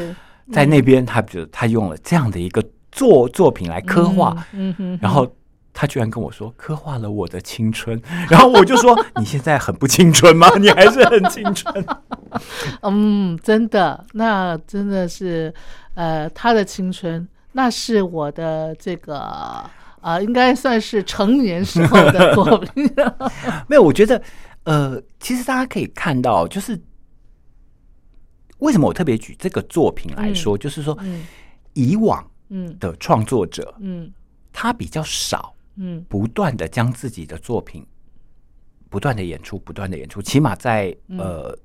[0.53, 2.63] 在那边，他觉得他用了这样的一个
[2.93, 4.99] 作作品来刻画，嗯哼。
[5.01, 5.27] 然后
[5.73, 7.99] 他居然跟我说，刻画了我的青春。
[8.29, 10.47] 然后我就说，你现在很不青春吗？
[10.61, 11.85] 你还是很青春。
[12.83, 15.53] 嗯，真的，那真的是，
[15.95, 19.65] 呃，他的青春，那是我的这个。
[20.01, 22.91] 啊，应该算是成年时候的作品。
[23.69, 24.23] 没有，我觉得，
[24.65, 26.81] 呃，其实大家可以看到，就是
[28.59, 30.99] 为什么我特别举这个作品来说，就是说，
[31.75, 32.77] 以往嗯。
[32.79, 34.13] 的创作者嗯，
[34.53, 37.87] 他比较少嗯，不断的将自己的作品
[38.89, 41.57] 不断的演出，不断的演出，起码在呃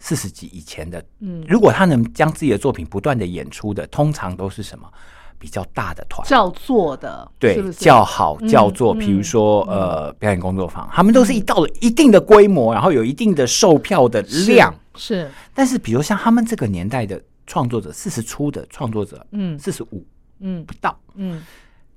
[0.00, 4.92] 四十集以前的嗯，如果他能将自己的作品不断的演出的，通常都是什么？
[5.38, 15.30] 比较大的团，叫做的，对，叫好叫做，比如说呃表演工作坊，他们都是一到了一定的规模，然后有一定的售票的量，是。
[15.52, 20.06] 但是比如像他们这个年代的创作者，四十出的创作者，嗯，四十五，
[20.40, 21.42] 嗯，不到，嗯，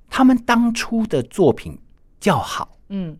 [0.08, 1.78] 他们当初的作品
[2.20, 3.16] 叫好，嗯，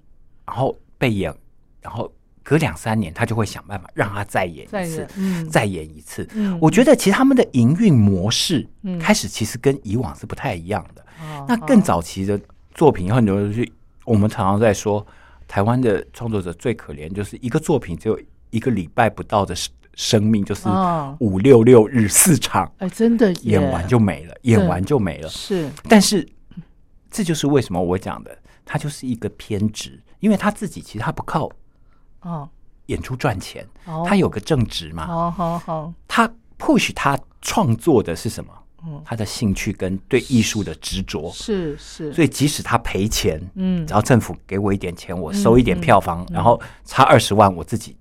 [0.46, 1.34] 然后被演，
[1.80, 2.12] 然后。
[2.48, 5.06] 隔两三年，他就会想办法让他再演一次，
[5.50, 6.26] 再演一次。
[6.32, 8.66] 嗯我觉得其实他们的营运模式
[8.98, 11.04] 开始其实跟以往是不太一样的。
[11.46, 12.40] 那更早期的
[12.72, 13.70] 作品，很多去
[14.06, 15.06] 我们常常在说，
[15.46, 18.18] 台湾的创作者最可怜，就是一个作品只有
[18.48, 20.66] 一个礼拜不到的生生命，就是
[21.20, 25.28] 五六六日四场，哎，真的演完就没了，演完就没了。
[25.28, 26.26] 是，但是
[27.10, 31.50] 这就是为什么我讲的，他就是一个偏执，因为他自己其实他不靠。
[32.22, 32.48] 哦，
[32.86, 35.06] 演出赚钱，哦他有个正职嘛？
[35.06, 38.52] 好好好，他 push 他创作的是什么？
[38.86, 47.96] 嗯，他的兴趣跟对艺术的执着是是，所以即使他赔钱，嗯，只要政府给我一点钱，我收一点票房，然后差二十万，我自己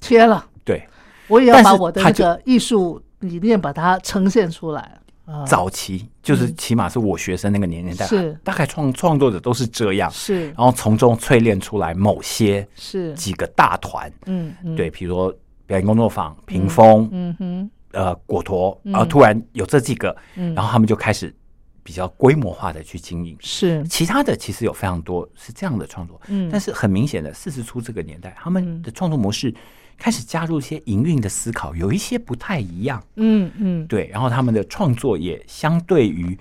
[0.00, 0.44] 贴了。
[0.64, 0.84] 对，
[1.28, 4.98] 我也要把我的那个艺术理念把它呈现出来。
[5.46, 8.32] 早期就是起码是我学生那个年龄代，是。
[8.44, 13.12] 大概创创作者都是这样，是，然后从中淬炼出来某些是。
[13.14, 15.34] 几个大团，嗯，对，比如说
[15.66, 21.34] 表演工作坊、屏风，嗯哼，呃，果陀，然后突然有这几个，然后他们就开始
[21.82, 29.52] 比较规模化的去经营，是，其他的其实有非常多是这样的创作，嗯，但是很明显的四十初这个年代，他们的创作模式。
[29.98, 33.02] 开始加入一些营运的思考，有一些不太一样。
[33.16, 34.06] 嗯嗯，对。
[34.08, 36.38] 然后他们的创作也相对于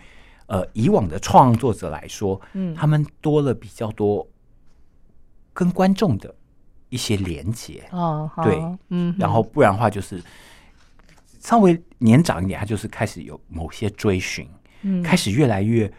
[0.47, 4.27] 呃以往的创作者来说，嗯，他们多了比较多
[5.53, 6.35] 跟观众的
[6.89, 7.83] 一些连接。
[7.91, 9.15] 哦，对，嗯。
[9.17, 10.21] 然后不然的话，就是
[11.39, 14.47] 稍微年长一点，他就是开始有某些追寻，
[14.81, 15.91] 嗯，开始越来越，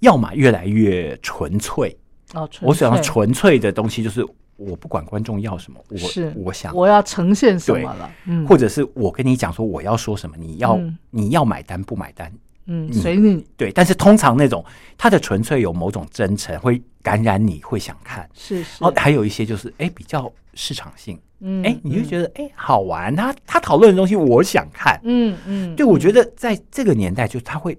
[0.00, 1.96] 要么越来越纯粹。
[2.32, 4.26] 哦，我想要纯粹的东西就是。
[4.56, 10.80] 我不管观众要什么，我是我想我要呈现什么了，嗯，或者是我跟你讲说我要说什么，你要
[11.10, 12.32] 你要买单不买单，
[12.66, 13.72] 嗯，随你对。
[13.72, 14.64] 但是通常那种
[14.96, 18.84] 他的纯粹有某种真诚，会感染你，会想看，是是。
[18.84, 25.74] 哦，还有一些就是哎比较市场性，嗯，哎你就觉得哎好玩，他他讨论的东西我想看，嗯嗯。
[25.74, 27.76] 对，我觉得在这个年代，就他会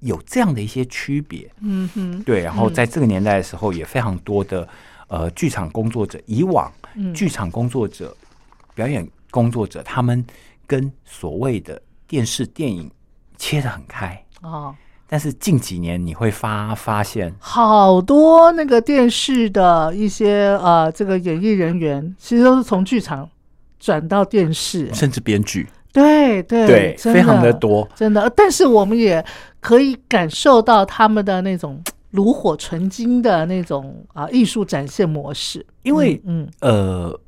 [0.00, 2.40] 有这样的一些区别，嗯哼，对。
[2.42, 4.68] 然后在这个年代的时候，也非常多的。
[5.08, 6.72] 呃，剧场工作者以往，
[7.14, 8.16] 剧场工作者、
[8.74, 10.24] 表演工作者，他们
[10.66, 12.90] 跟所谓的电视电影
[13.36, 14.74] 切的很开哦。
[15.08, 23.30] 但是近几年你会发发现，好多那个电视的一些呃，这个演艺人员，其实都是从剧场
[23.78, 28.28] 转到电视，甚至编剧，对对对，非常的多，真的。
[28.30, 29.24] 但是我们也
[29.60, 31.80] 可以感受到他们的那种。
[32.16, 37.20] 炉火纯青的那种啊艺术展现模式，因为嗯呃，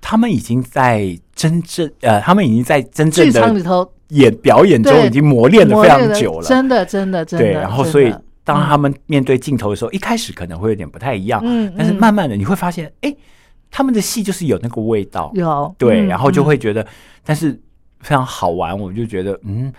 [0.00, 3.90] 他们已经在真正呃，他们已经在真正的剧场里头。
[4.08, 7.44] 演表演中已经磨练了非常久了，真的真的真的。
[7.44, 8.10] 对，然后所以
[8.42, 13.14] 当他们面对镜头的时候，一开始可能会有点不太一样，嗯，但是慢慢的你会发现，哎，
[13.70, 16.86] 他们的戏就是有那个味道，有对，然后就会觉得，
[17.22, 17.52] 但是
[18.00, 19.70] 非常好玩，我就觉得嗯。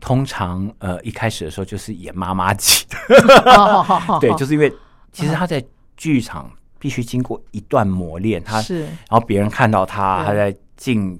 [0.00, 4.72] 通常，呃，一开始的时候就是演妈妈级的，对，就是因为
[5.12, 5.64] 其实他在
[5.96, 11.18] 剧场必须经过一段磨练，他是，然后别人看到他，他在进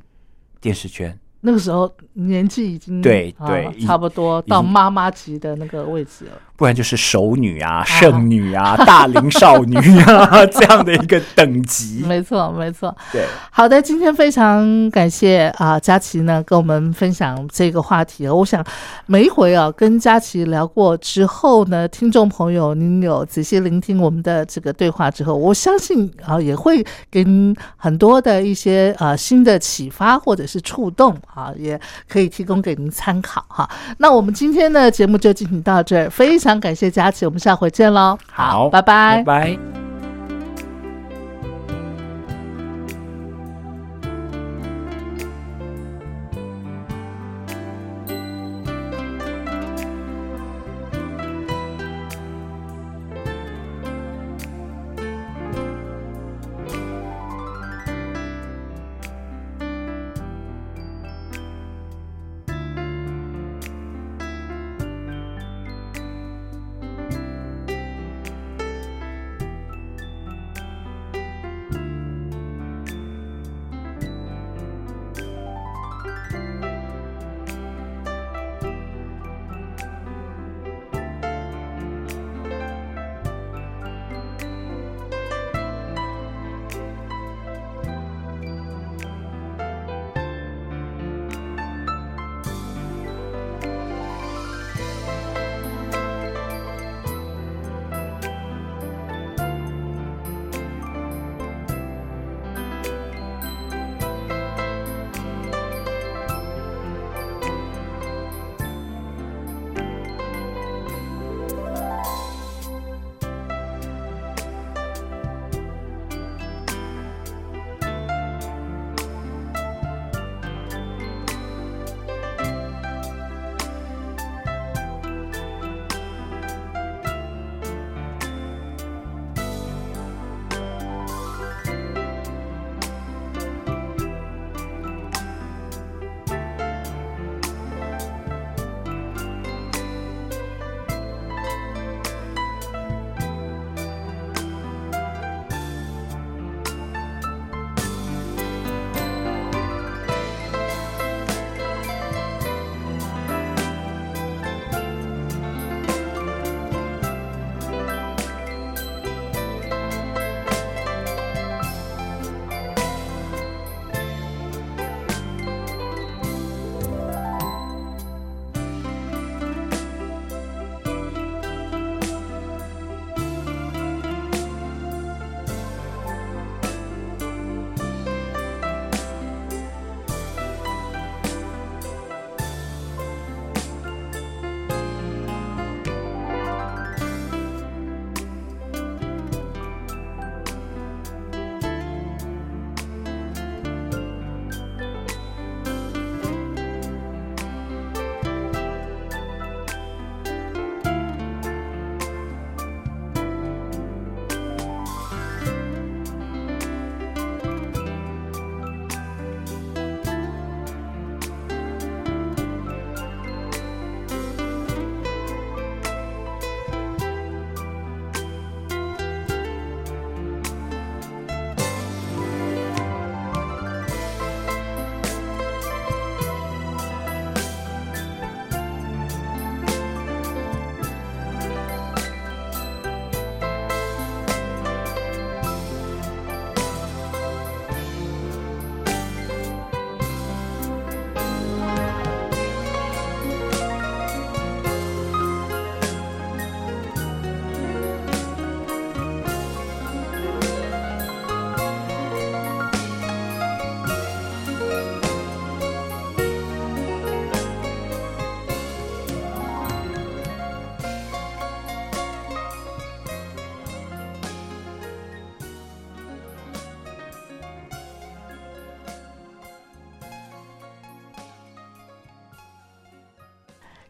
[0.61, 1.19] 电视圈。
[1.41, 12.03] 那个时候年纪已经对对差不多到妈妈级的那个位置了，不然就是熟女啊、剩女啊、 大龄少女啊 这样的一个等级。
[12.05, 12.93] 没错，没错。
[13.13, 18.27] 对，好的，今天非常感谢啊，佳琪呢跟我们分享这个话题。
[18.27, 18.63] 我想
[19.07, 31.17] 每一回啊跟佳琪聊过之后呢，听众朋友您有仔细聆听我们的这个对话之后，我相信啊也会给您很多的一些啊新的启发或者是触动。
[31.35, 31.79] 啊，也
[32.09, 33.69] 可以提供给您参考哈。
[33.99, 38.17] 那我们今天的节目就进行到这儿，非常感谢佳琪，我们下回见喽。
[38.31, 39.78] 好，拜拜，拜拜。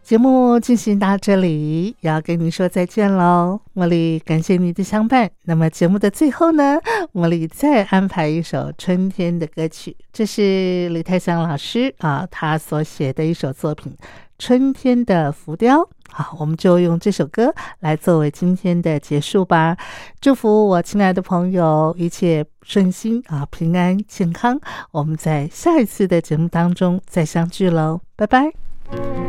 [0.09, 5.31] 节目进行到这里，要跟你说再见喽，茉莉，感谢你的相伴。
[5.45, 6.79] 那么节目的最后呢，
[7.13, 13.93] 茉莉再安排一首春天的歌曲，这是李泰祥老师啊，他所写的一首作品
[14.39, 15.81] 《春天的浮雕》。
[16.11, 19.77] 好，我们就用这首歌来作为今天的结束吧。
[20.23, 24.59] 祝福我亲爱的朋友一切顺心啊，平安健康。
[24.91, 29.28] 我们在下一次的节目当中再相聚喽，拜拜。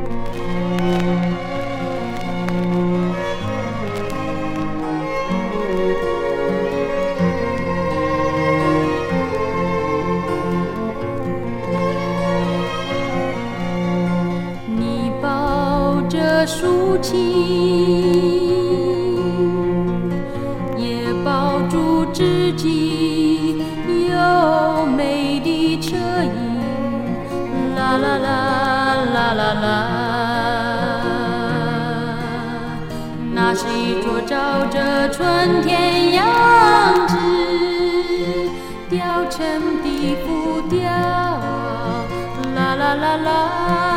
[17.01, 17.15] 竖琴，
[20.77, 23.63] 也抱住知己，
[24.09, 26.31] 有美的车影，
[27.75, 28.27] 啦啦啦
[29.13, 29.65] 啦啦啦。
[33.33, 36.27] 那是一座照着春天样
[37.07, 37.15] 子
[38.89, 39.39] 雕成
[39.81, 40.81] 的浮雕，
[42.53, 43.88] 啦啦啦啦。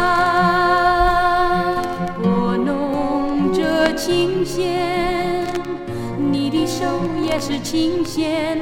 [6.19, 6.85] 你的手
[7.25, 8.59] 也是琴弦，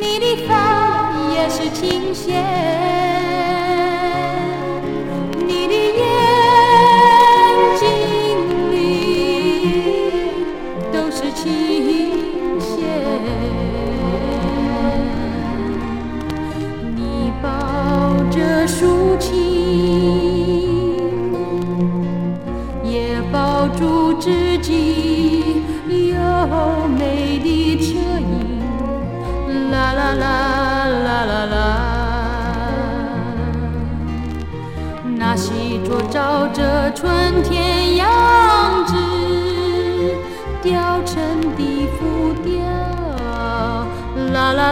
[0.00, 2.40] 你的发也是琴弦，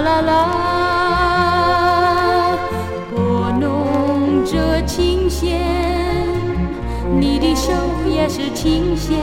[0.02, 0.32] 啦啦啦。
[3.10, 5.60] 拨弄着琴弦，
[7.20, 7.72] 你的手
[8.10, 9.16] 也是琴弦，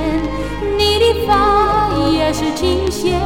[0.78, 3.20] 你的发也是琴弦，